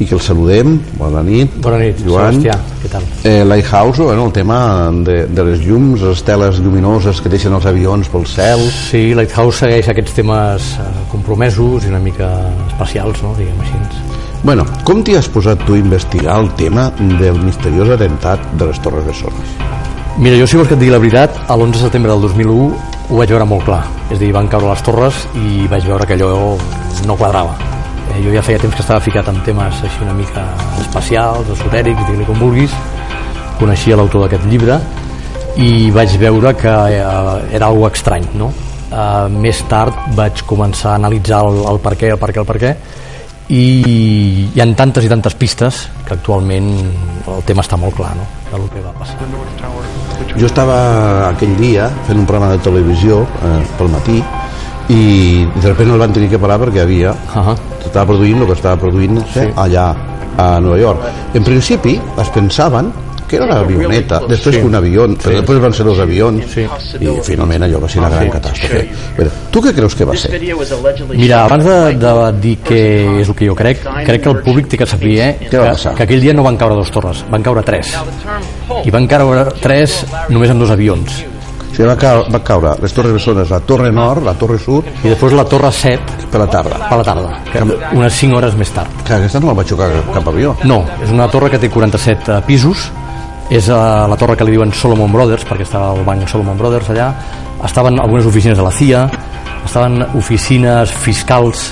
[0.00, 0.78] i que el saludem.
[0.96, 1.58] Bona nit.
[1.60, 2.40] Bona nit, Joan.
[2.40, 3.08] Sebastià, què tal?
[3.28, 4.60] Eh, Lighthouse, bueno, el tema
[5.06, 8.64] de, de les llums, les teles lluminoses que deixen els avions pel cel.
[8.88, 12.32] Sí, Lighthouse segueix aquests temes eh, compromesos i una mica
[12.70, 13.36] especials, no?
[13.38, 14.09] diguem així.
[14.42, 18.78] Bueno, com t'hi has posat tu a investigar el tema del misteriós atemptat de les
[18.80, 19.50] Torres Bessones?
[20.16, 22.70] Mira, jo si vols que et digui la veritat, a l'11 de setembre del 2001
[23.10, 23.82] ho vaig veure molt clar.
[24.08, 26.54] És a dir, van caure les torres i vaig veure que allò
[27.04, 27.52] no quadrava.
[28.14, 30.46] Eh, jo ja feia temps que estava ficat en temes així una mica
[30.86, 32.72] espacials, esotèrics, digue-li com vulguis.
[33.60, 34.80] Coneixia l'autor d'aquest llibre
[35.60, 37.04] i vaig veure que eh,
[37.60, 38.48] era algo estrany, no?
[38.88, 42.48] Eh, més tard vaig començar a analitzar el, el per què, el per què, el
[42.48, 42.74] per què,
[43.50, 46.70] i hi ha tantes i tantes pistes que actualment
[47.26, 48.26] el tema està molt clar no?
[48.50, 49.18] del que va passar
[50.38, 50.76] Jo estava
[51.30, 54.20] aquell dia fent un programa de televisió eh, pel matí
[54.90, 55.02] i
[55.54, 57.56] de sobte el van tenir que parar perquè havia uh -huh.
[57.84, 59.46] estava produint el que estava produint sí.
[59.56, 59.94] allà
[60.36, 61.00] a Nova York.
[61.34, 62.92] En principi es pensaven
[63.30, 64.60] que era una avioneta, després Sí.
[64.60, 65.36] que un avió, però Sí.
[65.38, 66.66] després van ser dos avions Sí.
[67.00, 68.30] i finalment allò va ser una gran Sí.
[68.30, 68.88] catàstrofe.
[69.16, 70.40] Però, tu què creus que va ser?
[71.14, 74.66] Mira, abans de, de dir què és el que jo crec, crec que el públic
[74.68, 75.94] té que saber eh, Què va que, passar?
[75.94, 77.94] que aquell dia no van caure dos torres, van caure tres.
[78.84, 81.24] I van caure tres només amb dos avions.
[81.70, 84.84] O sigui, va, caure, va caure les Torres Bessones, la Torre Nord, la Torre Sud,
[85.04, 86.88] I després la torre 7 per la tarda.
[86.90, 87.62] a la tarda, que
[87.96, 88.88] unes 5 hores més tard.
[89.06, 90.56] Que aquesta no la va xocar cap avió.
[90.64, 92.90] No, és una torre que té 47 eh, pisos,
[93.50, 96.92] és eh, la torre que li diuen Solomon Brothers, perquè estava el banc Solomon Brothers
[96.94, 97.10] allà,
[97.66, 99.04] estaven algunes oficines de la CIA,
[99.66, 101.70] estaven oficines fiscals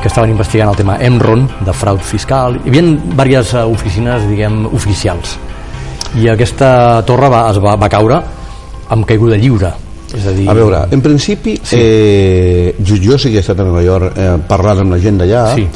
[0.00, 4.64] que estaven investigant el tema Enron, de fraud fiscal, hi havia diverses eh, oficines, diguem,
[4.72, 5.36] oficials.
[6.16, 8.22] I aquesta torre va, es va, va caure
[8.94, 9.74] amb caiguda lliure,
[10.16, 10.46] és a dir...
[10.48, 11.76] A veure, en principi, sí.
[11.76, 15.20] eh, jo, jo sí que he estat a Nova York eh, parlant amb la gent
[15.20, 15.68] d'allà, Sí.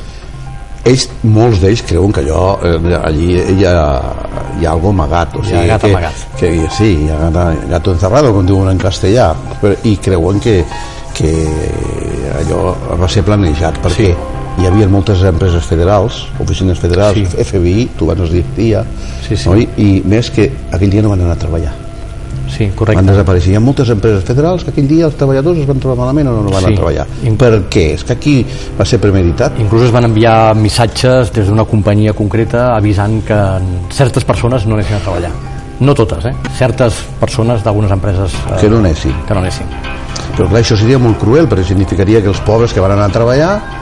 [0.84, 4.02] Ells, molts d'ells creuen que allò, eh, allí hi ha,
[4.58, 5.36] hi ha algo amagat.
[5.36, 6.14] O Hi ha sigui, gat que, amagat.
[6.38, 10.64] Que, sí, hi ha gat, gato encerrado, com diuen en castellà, però, i creuen que,
[11.14, 11.32] que
[12.40, 14.62] allò va ser planejat, perquè Sí.
[14.62, 17.26] hi havia moltes empreses federals, oficines federals, Sí.
[17.44, 18.84] FBI, tu abans es diria,
[19.28, 19.48] Sí, sí.
[19.48, 19.68] oi?
[19.78, 21.72] i més que aquell dia no van anar a treballar.
[22.52, 23.02] Sí, Van correcte.
[23.10, 23.52] desaparèixer.
[23.52, 26.32] Hi ha moltes empreses federals que aquell dia els treballadors es van trobar malament o
[26.32, 26.72] no, no van Sí.
[26.72, 27.06] a treballar.
[27.24, 27.94] In- Per què?
[27.94, 28.46] És que aquí
[28.78, 29.58] va ser premeditat.
[29.58, 33.38] Inclús es van enviar missatges des d'una companyia concreta avisant que
[33.90, 35.30] certes persones no anessin a treballar.
[35.80, 36.32] No totes, eh?
[36.58, 38.32] Certes persones d'algunes empreses...
[38.34, 39.14] Eh, Que no anessin.
[39.26, 39.66] Que no anessin.
[40.36, 43.12] Però clar, això seria molt cruel, perquè significaria que els pobres que van anar a
[43.12, 43.81] treballar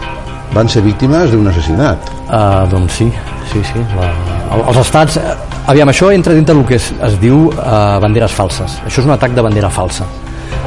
[0.55, 2.11] van ser víctimes d'un assassinat.
[2.29, 3.11] Uh, doncs sí,
[3.53, 3.83] sí, sí.
[3.97, 4.11] La,
[4.57, 5.19] el- els estats...
[5.71, 8.79] Aviam, això entra dintre del que es, es diu uh, banderes falses.
[8.87, 10.07] Això és un atac de bandera falsa.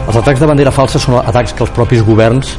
[0.08, 2.54] Els atacs de bandera falsa són atacs que els propis governs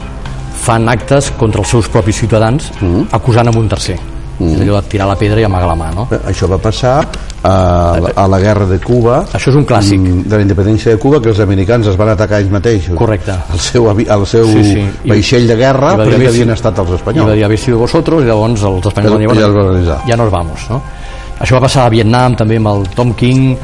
[0.64, 3.07] fan actes contra els seus propis ciutadans Mm.
[3.12, 3.99] acusant amb un tercer.
[4.41, 6.09] És allò de tirar la pedra i amagar la mà, no?
[6.26, 7.07] Això va passar
[7.43, 9.24] a, la- a la guerra de Cuba.
[9.32, 10.01] Això és un clàssic.
[10.01, 12.97] mm, De la independència de Cuba, que els americans es van atacar ells mateixos.
[12.97, 13.32] Correcte.
[13.53, 14.89] El seu, el seu Sí, sí.
[15.09, 17.32] Vaixell de guerra, i perquè "Habéis havien estat els I va espanyols.
[17.35, 20.82] dir, habéis sido vosotros, i llavors els espanyols van dir, I ja nos vamos, no?
[21.41, 23.57] Això va passar a Vietnam també amb el Tom King,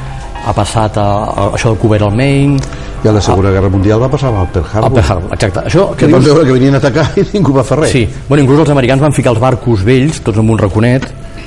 [0.46, 2.58] ha passat a, a això del Cuba al Maine,
[3.04, 4.92] I a la Segona Guerra Mundial va passar el Pearl Harbor.
[4.98, 5.60] Pearl Harbor, exacte.
[5.70, 7.90] Això Que van veure que venien a atacar i ningú va fer res.
[7.94, 11.06] Sí, bueno, inclús els americans van ficar els barcos vells, tots amb un raconet,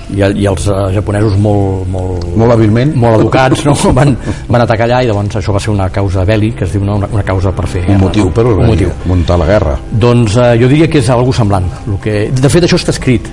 [0.09, 2.91] i, i els uh, japonesos molt, molt, Molt hàbilment.
[2.99, 3.73] molt educats no?
[3.99, 4.15] van,
[4.49, 6.97] van atacar allà i llavors això va ser una causa bèl·lic que es diu una,
[7.07, 8.33] una causa per fer Un guerra, motiu no?
[8.35, 8.89] per un motiu.
[9.05, 9.77] muntar la guerra.
[9.91, 11.69] Doncs eh, jo diria que és algo semblant.
[11.87, 12.17] El que...
[12.35, 13.29] De fet, això està escrit.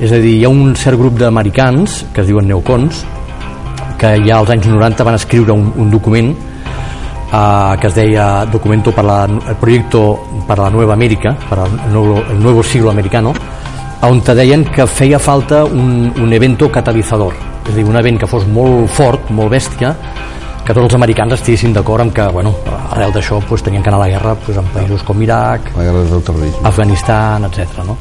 [0.00, 3.04] És a dir, hi ha un cert grup d'americans, que es diuen neocons,
[3.98, 6.34] que ja als anys 90 van escriure un, un document
[7.32, 11.92] eh, que es deia Documento para la, el Proyecto para la Nueva América, para el
[11.92, 13.32] nuevo, el nuevo siglo americano,
[14.02, 17.34] on te deien que feia falta un, un evento catalitzador,
[17.66, 19.90] és a dir, un event que fos molt fort, molt bèstia,
[20.64, 22.52] que tots els americans estiguessin d'acord amb que, bueno,
[22.92, 25.86] arrel d'això pues, tenien que anar a la guerra pues, en països com Iraq, La
[25.88, 26.68] guerra del terrorisme.
[26.68, 27.82] Afganistan, etc.
[27.86, 27.96] No?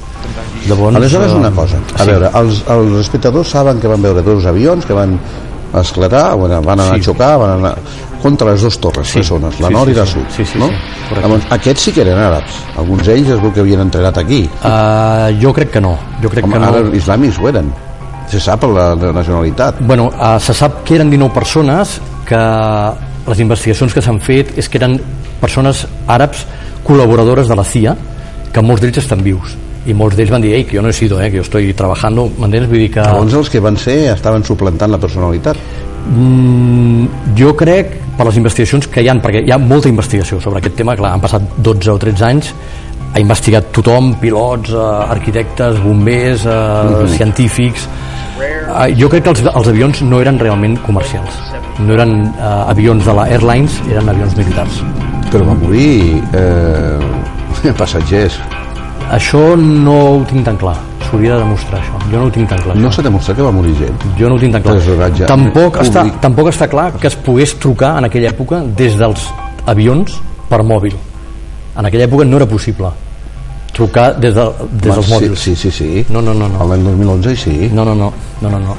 [0.68, 1.80] Llavors, Aleshores, eh, una cosa.
[1.96, 2.10] A sí.
[2.12, 5.18] veure, els, els espectadors saben que van veure dos avions que van
[5.80, 7.00] esclatar, van anar Sí.
[7.00, 7.76] a xocar, van anar
[8.22, 9.24] contra les dues torres, Sí.
[9.24, 10.26] són la Sí, nord sí, i la sud.
[10.36, 10.68] Sí, sí, no?
[10.68, 11.16] sí.
[11.22, 12.62] Llavors, aquests sí que eren àrabs.
[12.78, 14.44] Alguns d'ells es veu que havien entrenat aquí.
[14.64, 15.98] Uh, jo crec que no.
[16.22, 16.68] Jo crec Home, que no.
[16.68, 17.72] ara els islàmics ho eren.
[18.28, 19.80] Se sap la, la nacionalitat.
[19.82, 22.38] Bueno, uh, se sap que eren 19 persones, que
[23.28, 24.98] les investigacions que s'han fet és que eren
[25.40, 26.46] persones àrabs
[26.88, 27.96] col·laboradores de la CIA,
[28.54, 29.56] que molts d'ells estan vius.
[29.88, 31.74] I molts d'ells van dir, ei, que jo no he sido, eh, que jo estoy
[31.74, 32.68] trabajando, m'entens?
[32.68, 33.04] Vull dir que...
[33.04, 35.56] Segons els que van ser estaven suplantant la personalitat.
[36.08, 40.62] Mm, jo crec, per les investigacions que hi han, perquè hi ha molta investigació sobre
[40.62, 42.54] aquest tema, clar, han passat 12 o 13 anys,
[43.14, 47.08] ha investigat tothom, pilots, eh, arquitectes, bombers, eh, Mhm.
[47.18, 47.88] científics...
[48.38, 51.34] Eh, jo crec que els, els avions no eren realment comercials.
[51.80, 54.82] No eren eh, avions de la Airlines, eren avions militars.
[55.32, 58.38] Però va morir eh, passatgers.
[59.12, 60.76] Això no ho tinc tan clar.
[61.08, 62.00] S'hauria de demostrar això.
[62.12, 62.76] Jo no ho tinc tan clar.
[62.76, 64.06] No s'ha demostrat que va morir gent.
[64.20, 65.28] Jo no ho tinc tan clar.
[65.30, 69.28] Tampoc està, tampoc està clar que es pogués trucar en aquella època des dels
[69.66, 70.96] avions per mòbil.
[71.78, 72.92] En aquella època no era possible
[73.78, 74.44] trucar des, de,
[74.82, 75.40] des dels sí, mòbils.
[75.40, 76.06] Sí, sí, sí.
[76.10, 76.50] No, no, no.
[76.50, 76.66] no.
[76.66, 77.70] L'any 2011 sí.
[77.72, 78.78] No, no, no, no, no, no.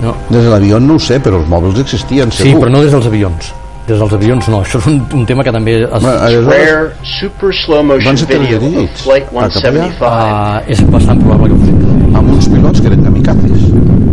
[0.00, 0.14] no.
[0.30, 2.64] Des de l'avió no ho sé, però els mòbils existien, Sí, segur.
[2.64, 3.52] però no des dels avions.
[3.88, 4.60] Des dels avions no.
[4.64, 5.76] Això és un, un tema que també...
[5.82, 9.88] Es, Bueno, aleshores, Rare super slow motion Van ser video of Flight a cap allà?
[9.88, 10.04] 175.
[10.06, 12.14] uh, és bastant probable que fossin.
[12.20, 13.66] amb uns pilots que eren kamikazes.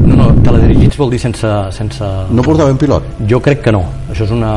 [0.08, 1.54] No, no, teledirigits vol dir sense...
[1.76, 2.12] sense...
[2.32, 3.12] No portaven pilot.
[3.30, 3.84] Jo crec que no.
[4.10, 4.52] Això és una...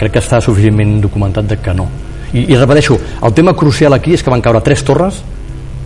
[0.00, 1.88] Crec que està suficientment documentat de que no.
[2.32, 5.20] I, I repeteixo, el tema crucial aquí és que van caure tres torres,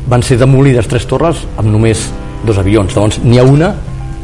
[0.08, 2.08] van ser demolides tres torres amb només
[2.46, 2.94] dos avions.
[2.94, 3.72] Llavors, n'hi ha una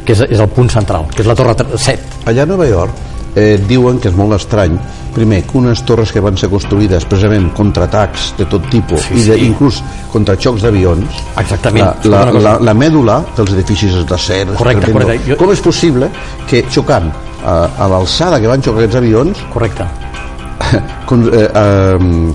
[0.05, 2.25] que és, és el punt central, que és la torre 7.
[2.29, 4.77] Allà a Nova York eh, diuen que és molt estrany
[5.15, 9.15] primer, que unes torres que van ser construïdes precisament contra atacs de tot tipus Sí,
[9.21, 9.45] i de, sí.
[9.47, 9.83] inclús
[10.13, 12.05] contra xocs d'avions Exactament.
[12.11, 15.21] la, la, la, la mèdula dels edificis és d'acer Correcte, correcte.
[15.33, 16.11] Jo- com és possible
[16.51, 17.13] que xocant
[17.45, 19.87] a, a l'alçada que van xocar aquests avions Correcte.
[21.09, 22.35] con, eh, eh,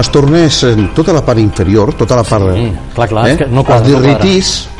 [0.00, 2.50] es tornés tota la part inferior, tota la part...
[2.54, 4.18] Sí, clar, clar, és que no quadra, es no quadra.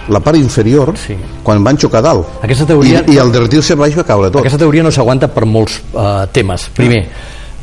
[0.09, 1.17] La part inferior Sí.
[1.43, 2.27] quan van xocar a dalt.
[2.43, 4.41] Aquesta teoria- I, i al derretir-se baix va caure tot.
[4.41, 6.69] Aquesta teoria no s'aguanta per molts uh, temes.
[6.75, 7.07] Primer,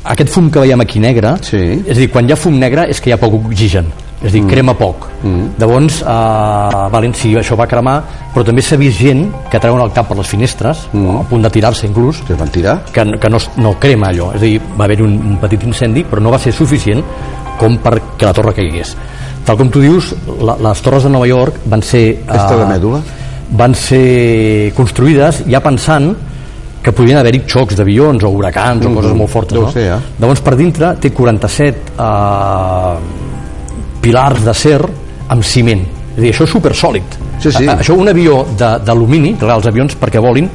[0.04, 1.58] aquest fum que veiem aquí negre, Sí.
[1.86, 3.88] és a dir, quan hi ha fum negre és que hi ha poc oxigen,
[4.22, 4.50] és a dir, mm.
[4.50, 5.08] crema poc.
[5.24, 5.48] Mm.
[5.60, 9.92] Llavors, uh, valen, sí, això va cremar, però també s'ha vist gent que treuen el
[9.92, 11.18] cap per les finestres, mm.
[11.20, 14.42] a punt de tirar-se inclús, que van tirar que, que no, no crema allò, és
[14.42, 17.02] a dir, va haver un, un petit incendi, però no va ser suficient
[17.58, 18.96] com perquè la torre caigués.
[19.46, 22.06] Tal com tu dius, la, les torres de Nova York van ser...
[22.26, 23.02] Esta de mèdula?
[23.56, 26.16] Van ser construïdes ja pensant
[26.86, 28.96] que podien haver-hi xocs d'avions o huracans o Mhm.
[28.96, 29.54] coses molt fortes.
[29.54, 29.72] Deu No?
[29.72, 30.00] ser, eh?
[30.20, 32.96] Llavors, per dintre té 47 eh,
[34.02, 34.80] pilars d'acer
[35.34, 35.82] amb ciment
[36.16, 37.66] és a dir, això és supersòlid Sí, sí.
[37.68, 40.48] A, això un avió d'alumini els avions perquè volin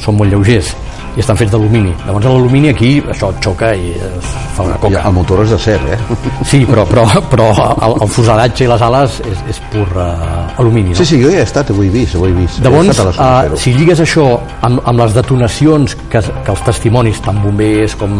[0.00, 0.74] són molt lleugers
[1.18, 5.04] i estan fets d'alumini llavors l'alumini aquí això xoca i es fa una coca Ja,
[5.08, 5.98] el motor és de ser, eh?
[6.46, 7.48] Sí, però, però, però
[7.86, 10.94] el, el fuselatge i les ales és, és pur uh, alumini.
[10.94, 10.98] No?
[11.00, 12.60] Sí, sí, jo ja he estat, ho he vist, ho he vist.
[12.60, 14.28] he Llavors, zona uh, si lligues això
[14.66, 18.18] amb, amb les detonacions que, que els testimonis, tant bombers com,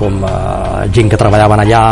[0.00, 1.84] com uh, gent que treballaven allà,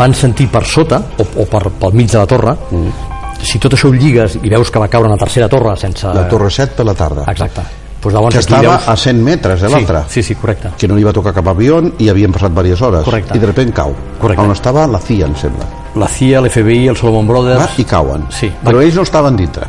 [0.00, 3.12] van sentir per sota o, o per, pel mig de la torre, mm.
[3.42, 6.08] si tot això ho lligues i veus que va caure una tercera torre sense...
[6.16, 7.28] La Torre 7 per la tarda.
[7.32, 7.79] Exacte.
[8.00, 10.04] Pues que estava a 100 metres de Sí, l'altra.
[10.08, 10.70] sí, sí, correcte.
[10.78, 13.04] Que no li va tocar cap avió i havien passat diverses hores.
[13.04, 13.36] Correcte.
[13.36, 13.94] I de sobte cau.
[14.18, 14.42] Correcte.
[14.42, 15.66] On estava la CIA, em sembla.
[15.96, 17.60] La CIA, l'FBI, el Solomon Brothers...
[17.60, 18.24] Va, I cauen.
[18.30, 18.50] Sí.
[18.64, 19.66] Però ells no estaven dintre.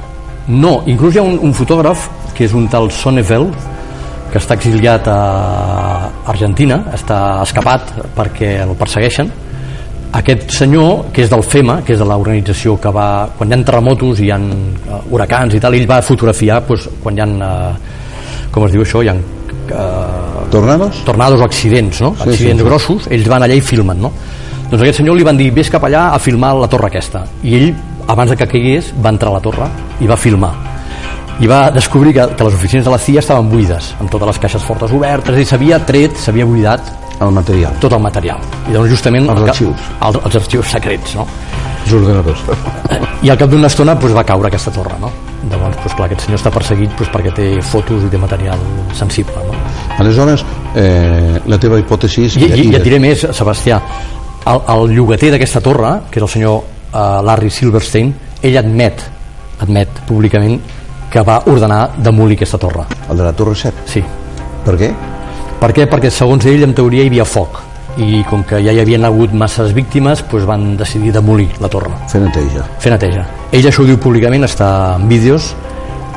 [0.47, 3.53] No, inclús hi ha un, un fotògraf que és un tal Sonneveld
[4.31, 9.31] que està exiliat a Argentina, està escapat perquè el persegueixen.
[10.15, 13.27] Aquest senyor, que és del FEMA, que és de l'organització que va...
[13.37, 16.87] Quan hi ha terremotos i hi ha uh, huracans i tal, ell va fotografiar pues,
[17.03, 17.27] quan hi ha...
[17.27, 17.99] Uh,
[18.51, 19.01] com es diu això?
[19.03, 21.03] Hi ha uh, Tornados?
[21.07, 22.13] tornados o accidents, no?
[22.15, 22.67] Sí, accidents sí, sí.
[22.67, 24.11] grossos, ells van allà i filmen, no?
[24.71, 27.25] Doncs aquest senyor li van dir, vés cap allà a filmar la torre aquesta.
[27.43, 27.71] I ell,
[28.11, 29.67] abans de que caigués, va entrar a la torre
[29.99, 30.51] i va filmar.
[31.41, 34.39] I va descobrir que, que les oficines de la CIA estaven buides, amb totes les
[34.43, 36.91] caixes fortes obertes, i s'havia tret, s'havia buidat
[37.21, 37.73] el material.
[37.81, 38.39] tot el material.
[38.69, 39.27] I doncs justament...
[39.29, 39.89] Els el arxius.
[40.07, 41.27] Els, els arxius secrets, no?
[41.83, 42.45] Els ordenadors.
[43.25, 45.11] I al cap d'una estona doncs, va caure aquesta torre, no?
[45.49, 48.59] Llavors, doncs, clar, aquest senyor està perseguit doncs, perquè té fotos i té material
[48.93, 49.55] sensible, no?
[49.99, 50.43] Aleshores,
[50.77, 52.25] eh, la teva hipòtesi...
[52.29, 53.79] és- I, i, i et diré més, Sebastià
[54.45, 59.03] el, el llogater d'aquesta torre que és el senyor uh, Larry Silverstein ell admet
[59.61, 60.55] admet públicament
[61.11, 63.85] que va ordenar demolir aquesta torre El de la Torre 7?
[63.85, 64.01] sí
[64.65, 64.89] Per què?
[65.61, 65.85] per què?
[65.89, 67.59] perquè segons ell en teoria hi havia foc
[67.97, 71.91] i com que ja hi havien hagut masses víctimes doncs van decidir demolir la torre.
[72.07, 72.63] Fer neteja.
[72.79, 73.25] fer neteja.
[73.51, 75.53] Ell això ho diu públicament, està en vídeos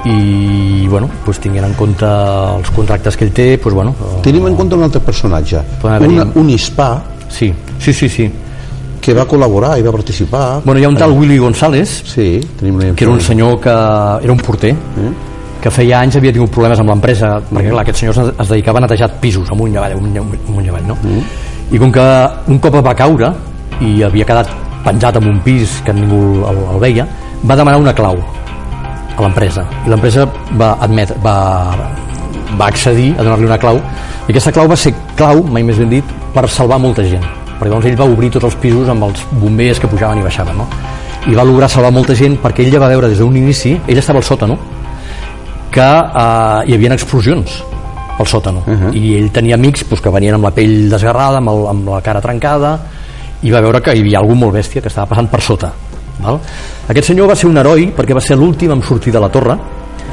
[0.04, 4.56] i bueno, doncs tinguent en compte els contractes que ell té doncs bueno, Tenim en
[4.56, 6.88] compte un altre personatge, haver-hi- una, un hispà.
[7.28, 8.30] Sí, sí, sí, sí.
[9.04, 10.60] que va col·laborar i va participar.
[10.64, 13.68] Bueno, hi ha un tal Willy González Sí, tenim una que era un senyor que
[14.24, 14.74] era un porter
[15.60, 18.82] que feia anys havia tingut problemes amb l'empresa perquè clar, aquest senyor es, dedicava a
[18.84, 20.96] netejar pisos amunt i avall, amunt, i avall, no?
[21.72, 22.06] I com que
[22.52, 23.32] un cop va caure
[23.80, 24.50] i havia quedat
[24.84, 27.06] penjat en un pis que ningú el, el veia
[27.44, 28.18] va demanar una clau
[29.14, 29.64] a l'empresa.
[29.86, 30.26] I l'empresa
[30.60, 31.36] va admet va,
[32.58, 33.80] va accedir a donar-li una clau.
[34.26, 37.24] I aquesta clau va ser clau, mai més ben dit per salvar molta gent.
[37.54, 40.58] Perquè doncs ell va obrir tots els pisos amb els bombers que pujaven i baixaven
[40.58, 40.68] no?
[41.30, 44.00] i va lograr salvar molta gent perquè ell ja va veure des d'un inici ell
[44.00, 44.58] estava al sòtano
[45.72, 47.62] que eh, hi havia explosions
[48.18, 48.62] al sòtano.
[48.66, 48.94] Uh -huh.
[48.94, 52.00] i ell tenia amics pues, que venien amb la pell desgarrada amb, el, amb la
[52.00, 52.78] cara trencada
[53.42, 55.72] i va veure que hi havia algú molt bèstia que estava passant per sota
[56.22, 56.38] val?
[56.88, 59.58] aquest senyor va ser un heroi perquè va ser l'últim en sortir de la torre.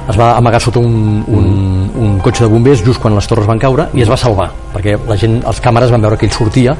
[0.10, 3.60] Es va amagar sota un, un, un cotxe de bombers just quan les torres van
[3.60, 6.76] caure i es va salvar perquè la gent, els càmeres van veure que ell sortia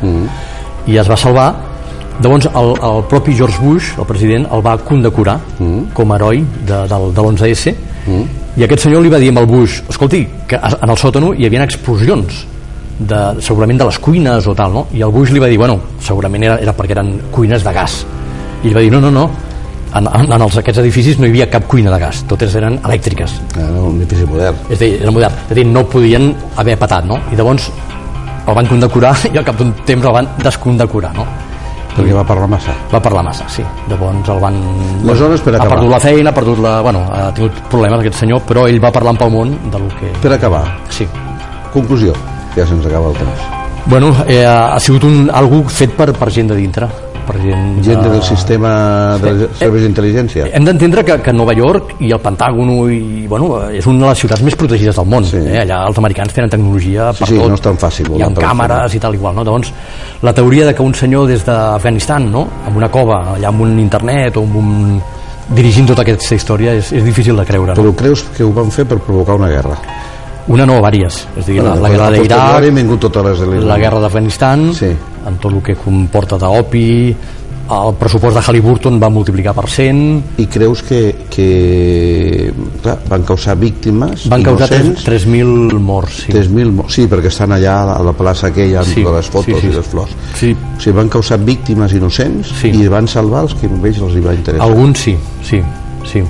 [0.88, 1.56] i es va salvar.
[2.22, 5.40] Llavors el, el propi George Bush el president el va condecorar
[5.94, 7.76] com a heroi de, del, de l'11S
[8.58, 11.48] i aquest senyor li va dir amb el Bush escolti, que en el sòtano hi
[11.48, 12.42] havia explosions
[13.00, 14.88] de, segurament de les cuines o tal, no?
[14.94, 18.02] i el Bush li va dir, bueno, segurament era, era perquè eren cuines de gas
[18.62, 19.30] i ell va dir, no, no, no
[19.96, 22.78] en, en, en els, aquests edificis no hi havia cap cuina de gas totes eren
[22.84, 24.60] elèctriques Era un edifici modern.
[24.70, 26.32] és a dir, era modern, és a dir, no podien
[26.62, 27.20] haver patat, no?
[27.32, 27.70] I llavors
[28.48, 31.28] el van condecorar i al cap d'un temps el van descondecorar, no?
[31.96, 32.74] Perquè va parlar massa.
[32.92, 33.64] Va parlar massa, sí.
[33.90, 34.58] Llavors el van...
[35.04, 35.76] Aleshores, per ha acabar.
[35.78, 36.82] perdut la feina, ha perdut la...
[36.86, 40.12] Bueno, ha tingut problemes aquest senyor, però ell va parlant pel món del que...
[40.24, 41.08] Per acabar, Sí.
[41.74, 42.14] conclusió,
[42.56, 43.44] ja se'ns acaba el temps.
[43.86, 46.88] Bueno, eh, ha sigut un, algú fet per, per gent de dintre.
[47.28, 50.48] Per gent, Gent de- del sistema de Eh, serveis d'intel·ligència.
[50.54, 54.20] Hem d'entendre que, que Nova York i el Pentàgono i, bueno, és una de les
[54.20, 55.24] ciutats més protegides del món.
[55.26, 55.38] Sí.
[55.38, 55.62] Eh?
[55.62, 57.48] Allà els americans tenen tecnologia Sí, per sí, tot.
[57.50, 59.44] no és tan fàcil, Hi ha càmeres i tal igual, no?
[59.44, 59.72] Doncs
[60.22, 62.48] la teoria de que un senyor des d'Afganistan, no?
[62.68, 65.02] amb una cova, allà amb un internet o amb un
[65.50, 67.74] dirigint tota aquesta història és, és difícil de creure.
[67.76, 67.82] No?
[67.82, 69.78] Però creus que ho van fer per provocar una guerra?
[70.48, 71.28] Una no, vàries.
[71.38, 74.90] És dir, la, la guerra d'Iraq, vingut totes les de la guerra d'Afganistan, Sí.
[75.26, 77.16] amb tot el que comporta d'opi,
[77.72, 83.56] el pressupost de Halliburton va multiplicar per 100, I creus que, que clar, van causar
[83.58, 85.06] víctimes van causar innocents?
[85.06, 86.24] 3.000 morts.
[86.26, 86.34] Sí.
[86.34, 89.62] 3.000 mo- sí, perquè estan allà a la plaça aquella amb Sí, les fotos sí,
[89.62, 89.68] sí.
[89.68, 90.52] i les flors Sí.
[90.52, 92.74] o sigui, van causar víctimes innocents Sí.
[92.76, 95.62] i van salvar els que només els hi va interessar Alguns sí, sí,
[96.12, 96.24] sí.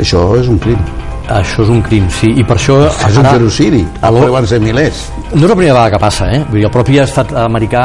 [0.00, 0.78] això és un crim
[1.28, 2.80] Això és un crim, sí, i per això...
[2.90, 6.26] és un genocidi a lo- van ser milers No és la primera vegada que passa,
[6.34, 6.40] eh?
[6.48, 7.84] Vull dir, el propi estat americà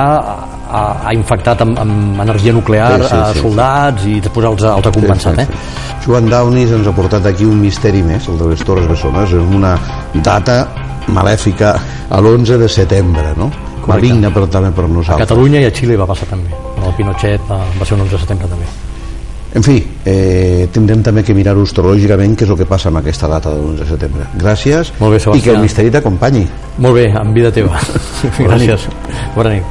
[0.67, 4.63] ha, ha infectat amb, amb energia nuclear Sí, sí, a sí, soldats i després els,
[4.63, 5.37] els ha compensat.
[5.39, 6.07] Sí, sí, sí.
[6.07, 9.55] Joan Downis ens ha portat aquí un misteri més, el de les Torres Bessones, és
[9.55, 9.77] una
[10.23, 10.67] data
[11.07, 11.75] malèfica
[12.09, 13.51] a l'11 de setembre, no?
[13.87, 15.27] Maligna però també per A nosaltres.
[15.29, 16.49] Catalunya i a Xile va passar també.
[16.83, 18.65] El Pinochet va, va ser un 11 de setembre també.
[19.57, 23.25] En fi, eh, tindrem també que mirar astrològicament què és el que passa amb aquesta
[23.31, 24.27] data de l'11 de setembre.
[24.37, 26.43] Gràcies Molt bé, i que el misteri t'acompanyi.
[26.77, 27.81] Molt bé, en vida teva.
[28.37, 28.69] Bona nit.
[28.69, 28.85] Gràcies.
[29.33, 29.65] Bona nit.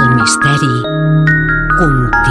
[0.00, 0.72] El misteri
[1.76, 2.21] continua.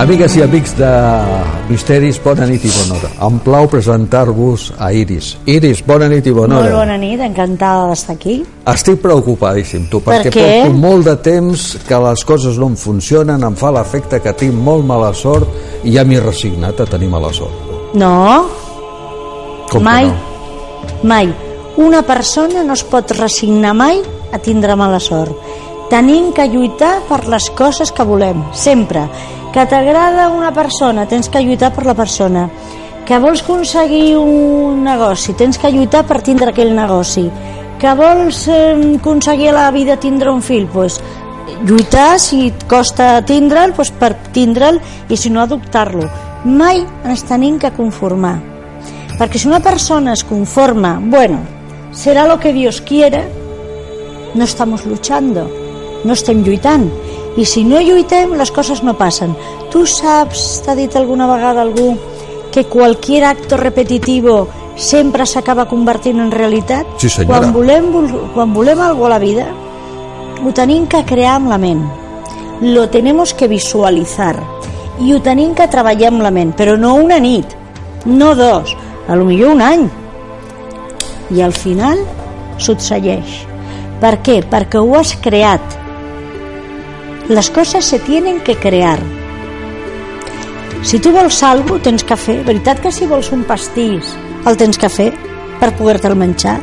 [0.00, 0.88] Amigues i amics de
[1.68, 3.08] Misteris, bona nit i bona hora.
[3.26, 5.34] Em plau presentar-vos a Iris.
[5.50, 6.76] Iris, bona nit i bona Molt hora.
[6.78, 8.38] bona nit, encantada d'estar aquí.
[8.72, 10.46] Estic preocupadíssim, tu, perquè què?
[10.64, 14.54] porto molt de temps que les coses no em funcionen, em fa l'efecte que tinc
[14.56, 17.52] molt mala sort i ja m'he resignat a tenir mala sort.
[17.92, 18.46] No,
[19.70, 20.16] Com mai, no?
[21.02, 21.28] mai.
[21.76, 24.00] Una persona no es pot resignar mai
[24.32, 25.36] a tindre mala sort.
[25.90, 29.04] Tenim que lluitar per les coses que volem, sempre.
[29.54, 32.48] Que t'agrada una persona, tens que lluitar per la persona.
[33.06, 37.26] Que vols aconseguir un negoci, tens que lluitar per tindre aquell negoci.
[37.80, 41.00] Que vols aconseguir a la vida tindre un fill, doncs
[41.66, 44.80] lluitar si et costa tindre'l doncs per tindre'l
[45.10, 46.06] i si no adoptar-lo
[46.44, 48.38] mai ens tenim que conformar
[49.18, 51.40] perquè si una persona es conforma bueno,
[51.92, 53.24] será lo que Dios quiera
[54.34, 55.50] no estamos luchando
[56.04, 56.88] no estem lluitant
[57.40, 59.32] i si no lluitem les coses no passen.
[59.72, 61.94] Tu saps, t'ha dit alguna vegada algú
[62.52, 66.86] que qualquier acto repetitivo sempre s'acaba convertint en realitat?
[66.98, 67.38] Sí, senyora.
[67.38, 69.46] quan volem, vol- quan volem algo a la vida
[70.44, 71.82] ho tenim que crear amb la ment.
[72.60, 74.36] Lo tenemos que visualitzar
[75.00, 77.46] i ho tenim que treballar amb la ment però no una nit,
[78.06, 78.74] no dos
[79.08, 79.88] a lo millor un any.
[81.30, 82.00] I al final
[82.58, 83.44] succeeix
[84.00, 84.40] per què?
[84.50, 85.76] perquè ho has creat
[87.30, 88.98] les coses se tienen que crear.
[90.82, 92.42] Si tu vols cosa, tens que fer.
[92.42, 94.16] Veritat que si vols un pastís
[94.50, 95.12] el tens que fer
[95.60, 96.56] per poder-te'l menjar?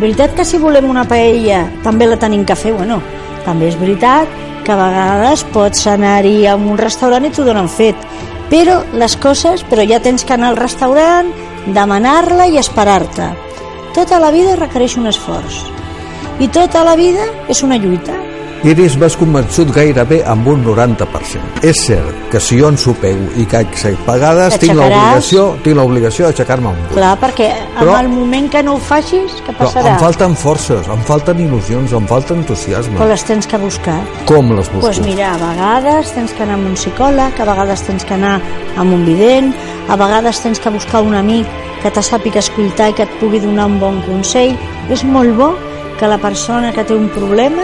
[0.00, 2.72] Veritat que si volem una paella també la tenim que fer?
[2.74, 2.98] Bueno,
[3.44, 4.26] també és veritat
[4.66, 7.94] que a vegades pots anar-hi a un restaurant i t'ho donen fet.
[8.50, 11.30] Però les coses però ja tens que anar al restaurant
[11.70, 13.30] demanar-la i esperar-te.
[13.94, 15.62] Tota la vida requereix un esforç.
[16.42, 18.33] I tota la vida és una lluita
[18.64, 21.60] Iris, m'has convençut gairebé amb un 90%.
[21.68, 26.70] És cert que si jo ensopego i caic set vegades, tinc l'obligació tinc l'obligació d'aixecar-me
[26.70, 26.94] un buit.
[26.96, 29.92] clar, perquè en Però- el moment que no ho facis què Però passarà?
[29.92, 32.96] em falten forces, em falten il·lusions, em falta entusiasme.
[32.98, 34.86] però les tens que buscar Com les busco?
[34.86, 38.14] Doncs pues mira, a vegades tens que anar amb un psicòleg, a vegades tens que
[38.14, 38.40] anar
[38.78, 39.54] amb un vident,
[39.88, 41.46] a vegades tens que buscar un amic
[41.82, 44.56] que te sàpiga escoltar i que et pugui donar un bon consell.
[44.88, 45.54] És molt bo
[45.98, 47.62] que la persona que té un problema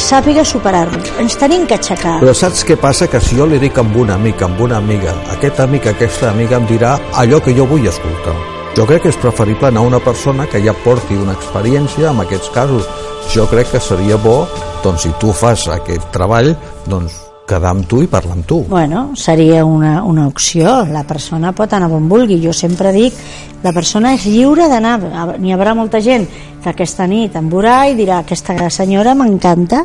[0.00, 1.00] sàpiga superar-lo.
[1.22, 2.18] Ens tenim que aixecar.
[2.22, 3.08] Però saps què passa?
[3.10, 6.60] Que si jo li dic amb un amic, amb una amiga, aquest amic, aquesta amiga
[6.60, 8.36] em dirà allò que jo vull escoltar.
[8.76, 12.20] Jo crec que és preferible anar a una persona que ja porti una experiència en
[12.24, 12.88] aquests casos.
[13.32, 14.42] Jo crec que seria bo,
[14.84, 16.52] doncs, si tu fas aquest treball,
[16.86, 18.60] doncs, quedar amb tu i parlar amb tu.
[18.68, 20.82] Bueno, seria una, una opció.
[20.90, 22.40] La persona pot anar on vulgui.
[22.42, 23.14] Jo sempre dic,
[23.62, 24.98] la persona és lliure d'anar.
[25.38, 26.26] N'hi haurà molta gent
[26.62, 29.84] que aquesta nit em veurà i dirà aquesta senyora m'encanta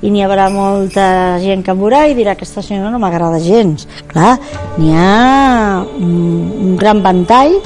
[0.00, 1.06] i n'hi haurà molta
[1.42, 3.86] gent que em veurà i dirà aquesta senyora no m'agrada gens.
[4.08, 4.38] Clar,
[4.80, 7.58] n'hi ha un, gran ventall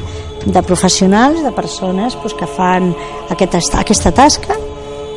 [0.46, 2.92] de professionals, de persones pues, que fan
[3.30, 4.58] aquesta, aquesta tasca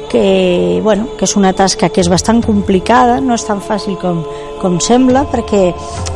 [0.10, 4.24] que, bueno, que és una tasca que és bastant complicada, no és tan fàcil com,
[4.60, 5.70] com sembla, perquè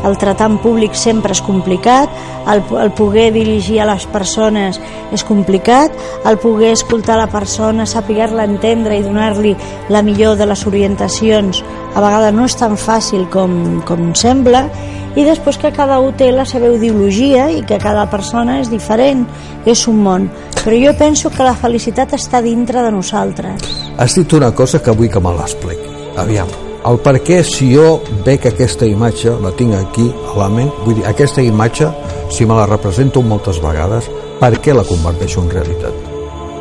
[0.04, 2.12] el tratar en públic sempre és complicat,
[2.52, 4.82] el, el poder dirigir a les persones
[5.14, 5.94] és complicat,
[6.28, 9.54] el poder escoltar la persona, saber-la entendre i donar-li
[9.94, 11.64] la millor de les orientacions,
[11.94, 14.66] a vegades no és tan fàcil com, com sembla,
[15.14, 19.28] i després que cada un té la seva ideologia i que cada persona és diferent,
[19.70, 20.30] és un món.
[20.64, 23.83] Però jo penso que la felicitat està dintre de nosaltres.
[23.98, 25.90] Has dit una cosa que vull que me l'expliqui.
[26.18, 26.50] Aviam,
[26.90, 30.98] el per què si jo veig aquesta imatge, la tinc aquí a la ment, vull
[31.00, 31.90] dir, aquesta imatge,
[32.34, 34.10] si me la represento moltes vegades,
[34.42, 35.94] per què la converteixo en realitat?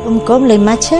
[0.03, 0.99] Com, com, la imatge?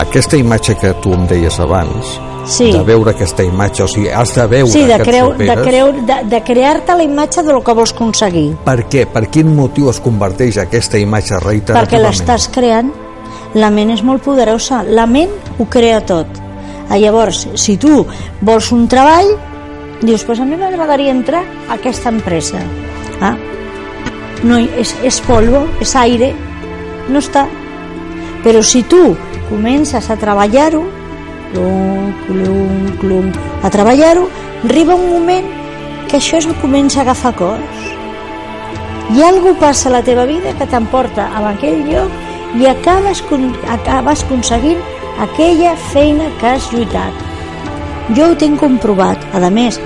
[0.00, 2.70] Aquesta imatge que tu em deies abans, Sí.
[2.72, 5.92] de veure aquesta imatge, o sigui, has de veure Sí, de, que creu, de, creu,
[6.06, 8.56] de, de crear-te la imatge de lo que vols aconseguir.
[8.64, 9.04] Per què?
[9.12, 12.06] Per quin motiu es converteix aquesta imatge Perquè reiterativament?
[12.08, 12.92] l'estàs creant,
[13.54, 14.82] la ment és molt poderosa.
[14.86, 16.26] La ment ho crea tot.
[16.90, 18.04] Ah, llavors, si tu
[18.42, 19.32] vols un treball,
[20.02, 22.62] dius, pues a mi m'agradaria entrar a aquesta empresa.
[23.20, 23.36] Ah,
[24.42, 26.32] no, és, és polvo, és aire,
[27.08, 27.46] no està.
[28.44, 29.14] Però si tu
[29.50, 30.82] comences a treballar-ho,
[31.52, 33.32] clum, clum, clum,
[33.62, 34.28] a treballar-ho,
[34.64, 35.46] arriba un moment
[36.08, 37.86] que això es comença a agafar cos
[39.14, 43.22] i algú passa a la teva vida que t'emporta a aquell lloc i acabes,
[43.70, 44.80] acabes aconseguint
[45.20, 47.14] aquella feina que has lluitat.
[48.16, 49.22] Jo ho tinc comprovat.
[49.34, 49.78] A més,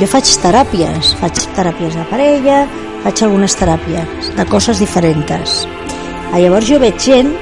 [0.00, 2.62] jo faig teràpies, faig teràpies de parella,
[3.04, 5.66] faig algunes teràpies de coses diferents.
[6.32, 7.34] Ah, Llavors jo veig gent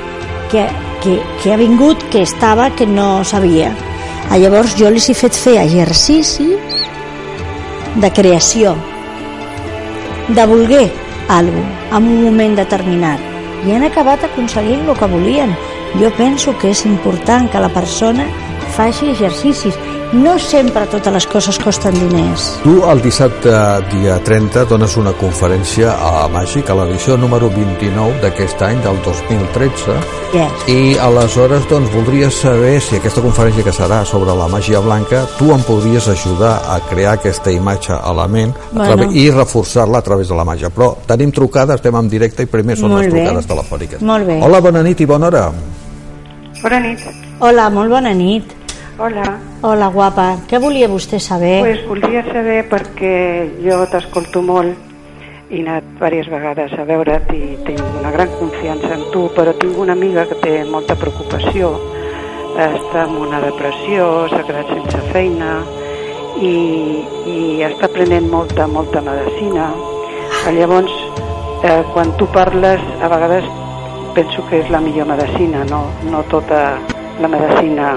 [0.50, 0.66] que,
[1.02, 3.70] que, que ha vingut, que estava, que no sabia.
[4.30, 6.82] Ah, Llavors jo els he fet fer exercicis
[7.94, 8.74] de creació,
[10.34, 10.88] de voler
[11.28, 13.34] alguna cosa en un moment determinat
[13.66, 15.54] i han acabat aconseguint el que volien.
[16.00, 18.26] Jo penso que és important que la persona
[18.76, 19.78] faci exercicis.
[20.14, 22.44] No sempre totes les coses costen diners.
[22.62, 23.50] Tu el dissabte
[23.90, 29.96] dia 30 dones una conferència a Màgic, a l'edició número 29 d'aquest any, del 2013,
[30.34, 30.68] Yes.
[30.70, 35.50] i aleshores doncs, voldria saber si aquesta conferència que serà sobre la màgia blanca tu
[35.54, 38.94] em podries ajudar a crear aquesta imatge a la ment a Bueno.
[38.96, 40.70] través, i reforçar-la a través de la màgia.
[40.70, 43.18] Però tenim trucades, estem en directe i primer són Molt les bé.
[43.20, 44.00] trucades telefòniques.
[44.02, 44.38] Molt bé.
[44.42, 45.50] Hola, bona nit i bona hora.
[46.62, 47.00] Bona nit.
[47.40, 48.44] Hola, molt bona nit.
[48.98, 49.53] Hola.
[49.64, 50.24] Hola, guapa.
[50.44, 51.62] Què volia vostè saber?
[51.64, 53.12] Pues volia saber perquè
[53.64, 54.76] jo t'escolto molt
[55.48, 59.54] i he anat diverses vegades a veure't i tinc una gran confiança en tu, però
[59.56, 61.72] tinc una amiga que té molta preocupació,
[62.60, 65.54] està amb una depressió, s'ha quedat sense feina
[66.36, 66.54] i,
[67.24, 69.70] i està prenent molta, molta medicina.
[70.58, 70.92] Llavors,
[71.64, 73.48] eh, quan tu parles, a vegades
[74.12, 76.66] penso que és la millor medicina, no, no tota
[77.16, 77.94] la medicina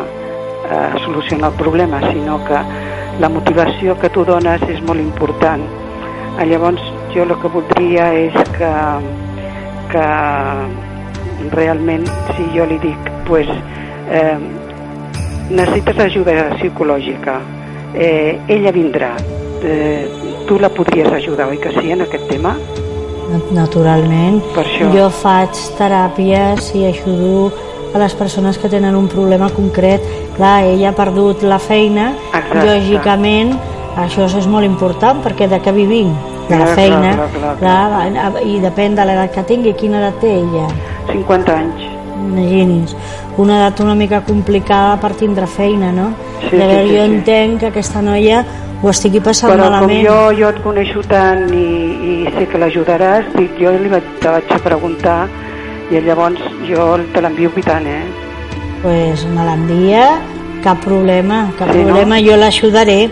[0.71, 2.59] eh, soluciona el problema, sinó que
[3.19, 5.63] la motivació que tu dones és molt important.
[6.37, 6.81] Llavors,
[7.13, 8.71] jo el que voldria és que,
[9.93, 10.05] que
[11.55, 12.05] realment,
[12.35, 13.49] si jo li dic, pues,
[14.11, 14.37] eh,
[15.49, 17.39] necessites ajuda psicològica,
[17.93, 19.15] eh, ella vindrà,
[19.63, 20.05] eh,
[20.47, 22.55] tu la podries ajudar, oi que sí, en aquest tema?
[23.51, 24.39] Naturalment.
[24.55, 24.87] Per això.
[24.93, 27.51] Jo faig teràpies i ajudo
[27.93, 30.01] a les persones que tenen un problema concret.
[30.37, 32.65] Clar, ella ha perdut la feina, Exacte.
[32.67, 33.55] lògicament
[33.97, 36.11] això és molt important perquè de què vivim?
[36.47, 38.11] De la Clar, feina, clar, clar, clar.
[38.13, 39.73] clar, i depèn de l'edat que tingui.
[39.73, 40.67] Quina edat té ella?
[41.11, 41.81] 50 anys.
[42.17, 42.95] Imagini's,
[43.37, 46.11] una edat una mica complicada per tindre feina, no?
[46.49, 47.11] Sí, Llavors sí, sí, jo sí.
[47.11, 48.45] entenc que aquesta noia
[48.81, 50.05] ho estigui passant Però com malament.
[50.05, 51.67] jo, jo et coneixo tant i,
[52.23, 55.27] i sé que l'ajudaràs, dic, jo li vaig, te vaig preguntar
[55.91, 58.03] i llavors jo te l'envio pitant, eh?
[58.83, 60.19] pues me l'envia
[60.63, 61.87] cap problema, cap Sí, no?
[61.93, 63.09] problema, jo l'ajudaré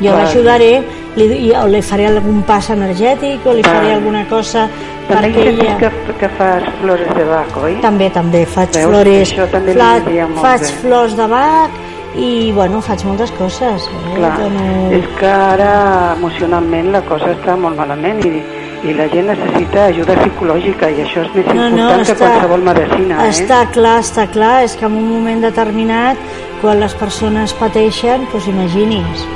[0.00, 0.82] jo l'ajudaré
[1.16, 3.74] li, o li faré algun pas energètic o li Clar.
[3.76, 4.68] faré alguna cosa
[5.08, 5.76] També perquè ella...
[5.78, 7.74] que, que fas flores de bac, oi?
[7.82, 8.86] també, també, faig Veus?
[8.86, 10.00] flores també fla-
[10.40, 10.72] faig bé.
[10.80, 11.70] flors de bac
[12.16, 14.14] i bueno, faig moltes coses eh?
[14.16, 18.42] Clar, Dono- és que ara emocionalment la cosa està molt malament i,
[18.84, 22.30] i la gent necessita ajuda psicològica i això és més No, no, important que està-
[22.32, 23.28] qualsevol medicina, eh?
[23.30, 26.16] Està clar, està clar, és que en un moment determinat,
[26.60, 29.26] quan les persones pateixen, doncs imagini's,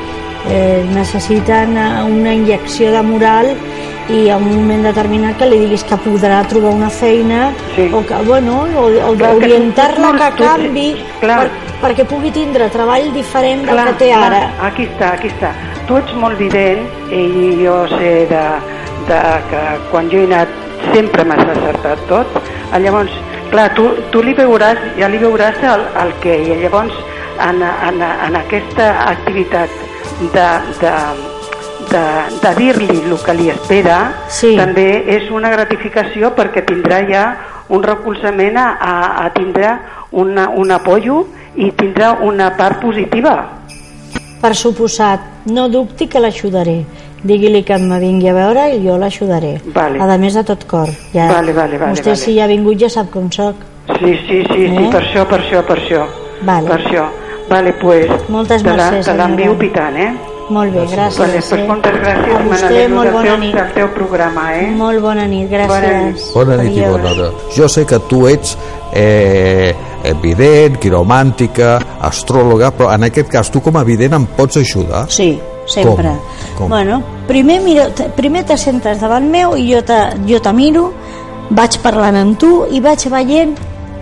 [0.51, 3.55] eh, necessiten eh, una injecció de moral
[4.09, 7.89] i en un moment determinat que li diguis que podrà trobar una feina Sí.
[7.93, 9.47] o que, bueno, o, o Clar, que
[10.37, 11.39] que canvi clar.
[11.41, 11.51] per,
[11.91, 14.29] perquè pugui tindre treball diferent del Clar, que té ara.
[14.29, 15.51] clar, aquí està, aquí està.
[15.89, 18.45] Tu ets molt vident i jo sé de,
[19.09, 20.49] de que quan jo he anat
[20.93, 22.27] sempre m'has acertat tot.
[22.73, 23.13] Eh, Llavors,
[23.51, 26.95] clar, tu, tu li veuràs, ja li veuràs el, el que i llavors
[27.41, 29.71] en, en, en aquesta activitat
[30.35, 30.47] de,
[30.81, 30.95] de,
[31.93, 32.05] de,
[32.43, 33.99] de dir-li el que li espera
[34.29, 34.55] Sí.
[34.59, 37.27] també és una gratificació perquè tindrà ja
[37.69, 38.95] un recolzament a, a,
[39.27, 39.77] a tindre
[40.13, 41.27] una, un apoyo
[41.57, 43.37] i tindrà una part positiva.
[44.41, 46.85] Per suposat, no dubti que l'ajudaré.
[47.27, 49.57] Digui-li que em vingui a veure i jo l'ajudaré.
[49.75, 49.99] Vale.
[50.01, 50.89] A més de tot cor.
[51.13, 51.27] Ja.
[51.33, 52.17] Vale, vale, vale, Vostè vale.
[52.17, 53.57] si ja ha vingut ja sap com soc.
[53.99, 54.89] Sí, sí, sí, sí, Eh?
[54.93, 56.05] per això, per això, per això.
[56.43, 56.69] Vale.
[56.69, 57.05] Per això.
[57.49, 60.13] Vale, pues, Moltes te la- mercès, te l'envio pitant, eh?
[60.49, 61.19] Molt bé, gràcies.
[61.19, 61.65] Vale, pues eh?
[61.67, 63.55] moltes gràcies, A vostè, molt del, bona teu, nit.
[63.55, 64.67] del teu programa, eh?
[64.77, 65.69] Molt bona nit, gràcies.
[65.69, 66.21] Bona nit.
[66.35, 67.31] Bona nit i bona hora.
[67.57, 68.57] Jo sé que tu ets
[68.93, 69.75] eh,
[70.05, 75.07] evident, quiromàntica, astròloga, però en aquest cas tu com a evident em pots ajudar?
[75.11, 76.13] Sí, sempre.
[76.55, 76.59] Com?
[76.59, 76.69] Com?
[76.73, 79.99] Bueno, primer, mira, t- primer te sentes davant meu i jo te,
[80.29, 80.91] jo te miro,
[81.51, 83.55] vaig parlant amb tu i vaig veient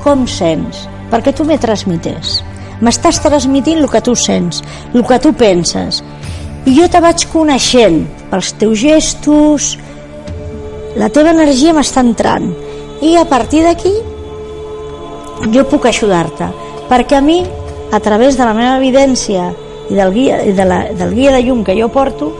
[0.04, 2.42] com sents, perquè tu me transmites.
[2.84, 4.62] M'estàs transmitint el que tu sents,
[4.92, 6.02] el que tu penses.
[6.66, 9.74] I jo te vaig coneixent pels teus gestos,
[10.96, 12.50] la teva energia m'està entrant.
[13.04, 13.92] I a partir d'aquí
[15.52, 16.46] jo puc ajudar-te
[16.88, 17.40] perquè a mi,
[17.92, 19.50] a través de la meva evidència
[19.90, 22.30] i del guia, i de la, del guia de llum que jo porto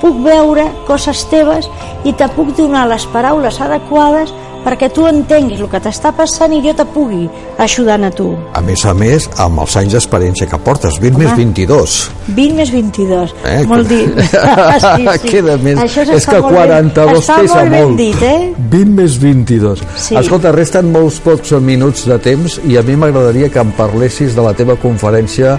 [0.00, 1.68] puc veure coses teves
[2.04, 4.34] i te puc donar les paraules adequades
[4.64, 8.60] perquè tu entenguis el que t'està passant i jo te pugui ajudant a tu A
[8.64, 11.96] més a més, amb els anys d'experiència que portes, 20 més 22.
[12.34, 14.18] 20 més 22 Eh, molt que- dit
[14.84, 15.28] sí, sí.
[15.34, 15.78] Queda més.
[15.78, 17.96] Això és està que molt 42 ben, està pesa molt ben molt.
[17.98, 18.54] dit eh?
[18.70, 19.84] 20 més 22.
[19.96, 20.16] Sí.
[20.16, 24.42] Escolta, resten molts pocs minuts de temps i a mi m'agradaria que em parlessis de
[24.42, 25.58] la teva conferència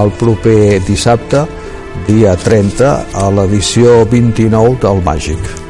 [0.00, 1.44] el proper dissabte,
[2.06, 5.63] dia 30, a l'edició 29 del Màgic.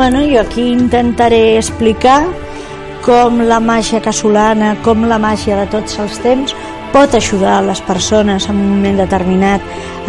[0.00, 2.22] Bueno, jo aquí intentaré explicar
[3.04, 6.54] com la màgia casolana, com la màgia de tots els temps
[6.92, 9.60] pot ajudar les persones en un moment determinat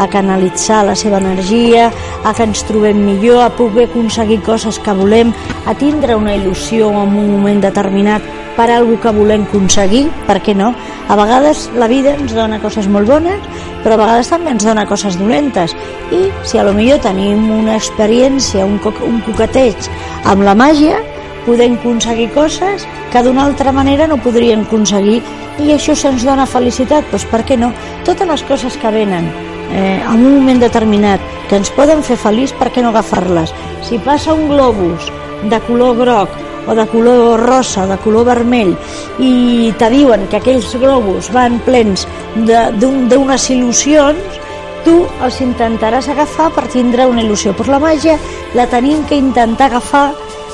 [0.01, 1.91] a canalitzar la seva energia,
[2.23, 5.34] a que ens trobem millor, a poder aconseguir coses que volem,
[5.65, 8.25] a tindre una il·lusió en un moment determinat
[8.55, 10.73] per algo que volem aconseguir, per què no?
[11.09, 13.45] A vegades la vida ens dona coses molt bones,
[13.84, 15.75] però a vegades també ens dona coses dolentes.
[16.11, 19.89] I si a lo millor tenim una experiència, un, co un coqueteig
[20.25, 20.99] amb la màgia,
[21.45, 25.21] podem aconseguir coses que d'una altra manera no podríem aconseguir
[25.59, 27.71] i això se'ns dona felicitat, doncs per què no?
[28.05, 29.27] Totes les coses que venen
[29.71, 33.51] eh, en un moment determinat que ens poden fer feliç, per què no agafar-les?
[33.87, 35.11] Si passa un globus
[35.49, 38.75] de color groc o de color rosa de color vermell
[39.19, 42.05] i te diuen que aquells globus van plens
[42.37, 44.39] d'unes il·lusions
[44.85, 48.17] tu els intentaràs agafar per tindre una il·lusió però la màgia
[48.57, 50.11] la tenim que intentar agafar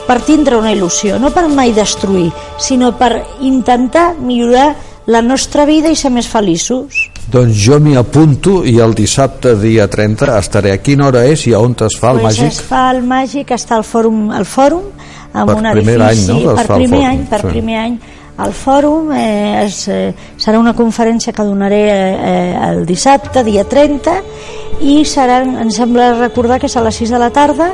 [0.08, 2.30] per tindre una il·lusió no per mai destruir
[2.60, 4.74] sinó per intentar millorar
[5.08, 9.84] la nostra vida i ser més feliços Doncs jo m'hi apunto i el dissabte, dia
[9.92, 10.72] 30, estaré.
[10.72, 12.54] A quina hora és i a on es fa el pues Màgic?
[12.54, 14.86] es fa el màgic està al fòrum, al fòrum
[15.34, 17.50] amb Per un primer edifici any, no, per primer any, per sí.
[17.52, 17.98] primer any
[18.38, 23.66] al fòrum eh, es, eh, serà una conferència que donaré eh, eh, el dissabte, dia
[23.66, 24.18] 30
[24.86, 27.72] i seran, em sembla recordar que és a les 6 de la tarda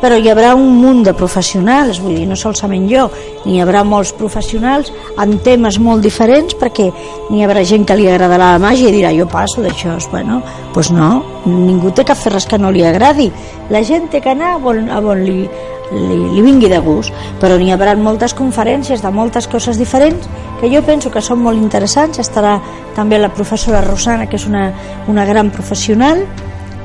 [0.00, 3.06] però hi haurà un munt de professionals vull dir, no solament jo,
[3.44, 6.90] n'hi haurà molts professionals amb temes molt diferents perquè
[7.30, 10.40] n'hi haurà gent que li agradarà la màgia i dirà jo passo d'això bueno,
[10.74, 11.10] doncs no,
[11.46, 13.30] ningú té que fer res que no li agradi.
[13.72, 15.46] La gent té que anar a on, a on li,
[15.92, 17.14] li, li vingui de gust.
[17.40, 20.28] Però n'hi haurà moltes conferències de moltes coses diferents
[20.60, 22.20] que jo penso que són molt interessants.
[22.22, 22.58] Estarà
[22.96, 24.70] també la professora Rosana que és una,
[25.08, 26.24] una gran professional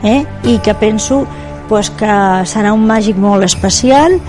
[0.04, 0.24] eh?
[0.44, 1.26] i que penso
[1.70, 2.16] pues, que
[2.50, 4.20] serà un màgic molt especial.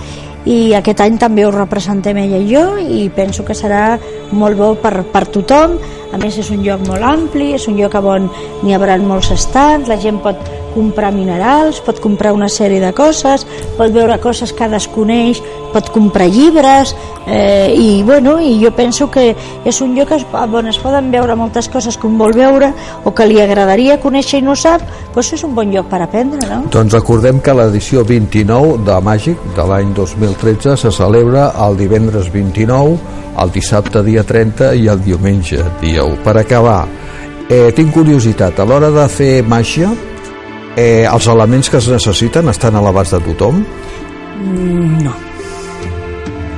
[0.43, 3.97] I aquest any també ho representem ella i jo i penso que serà
[4.35, 5.77] molt bo per, per tothom
[6.13, 8.29] a més és un lloc molt ampli és un lloc on
[8.63, 10.39] n'hi haurà molts estants la gent pot
[10.73, 13.45] comprar minerals pot comprar una sèrie de coses
[13.77, 15.41] pot veure coses que desconeix
[15.73, 16.93] pot comprar llibres
[17.25, 19.33] eh, i bueno, i jo penso que
[19.65, 23.27] és un lloc on es poden veure moltes coses que un vol veure o que
[23.29, 26.63] li agradaria conèixer i no sap doncs és un bon lloc per aprendre no?
[26.73, 32.97] Doncs recordem que l'edició 29 de Màgic de l'any 2013 se celebra el divendres 29,
[33.41, 36.17] el dissabte dia 30 i el diumenge dia 1.
[36.23, 36.85] Per acabar,
[37.49, 39.89] eh, tinc curiositat, a l'hora de fer màgia,
[40.75, 43.63] eh, els elements que es necessiten estan a l'abast de tothom?
[44.43, 45.13] Mm, no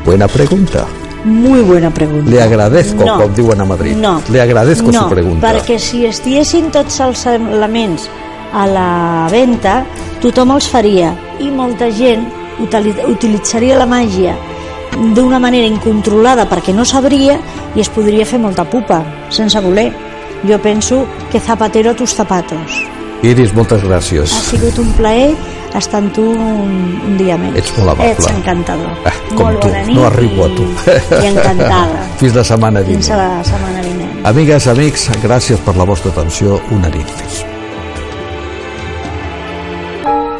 [0.05, 0.85] Buena pregunta.
[1.23, 2.29] Muy buena pregunta.
[2.29, 3.17] Le agradezco, No.
[3.19, 3.95] com diuen a Madrid.
[3.97, 4.21] No.
[4.29, 5.51] Le agradezco no, su pregunta.
[5.51, 8.07] perquè si estiguessin tots els elements
[8.53, 9.83] a la venda,
[10.21, 12.27] tothom els faria i molta gent
[12.59, 14.35] utili- utilitzaria la màgia
[15.15, 17.39] d'una manera incontrolada perquè no sabria
[17.75, 19.91] i es podria fer molta pupa, sense voler.
[20.45, 22.83] Jo penso que zapatero a tus zapatos.
[23.23, 24.33] Iris, moltes gràcies.
[24.35, 25.31] Ha sigut un plaer
[25.75, 26.75] estar amb tu un,
[27.07, 27.55] un dia més.
[27.59, 28.11] Ets molt amable.
[28.13, 28.93] Ets encantador.
[29.07, 30.67] Ah, com molt tu, nit no arribo a tu.
[30.67, 32.05] I, i encantada.
[32.21, 33.03] Fins la setmana vinent.
[33.03, 34.21] Fins la setmana vinent.
[34.31, 37.43] Amigues, amics, gràcies per la vostra atenció una nit més.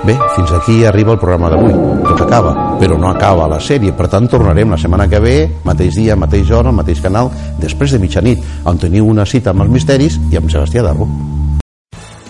[0.06, 1.74] Bé, fins aquí arriba el programa d'avui.
[2.06, 3.96] Tot acaba, però no acaba la sèrie.
[3.98, 5.34] Per tant, tornarem la setmana que ve,
[5.66, 9.74] mateix dia, mateix hora, mateix canal, després de mitjanit, on teniu una cita amb els
[9.80, 11.10] misteris i amb Sebastià Darbo.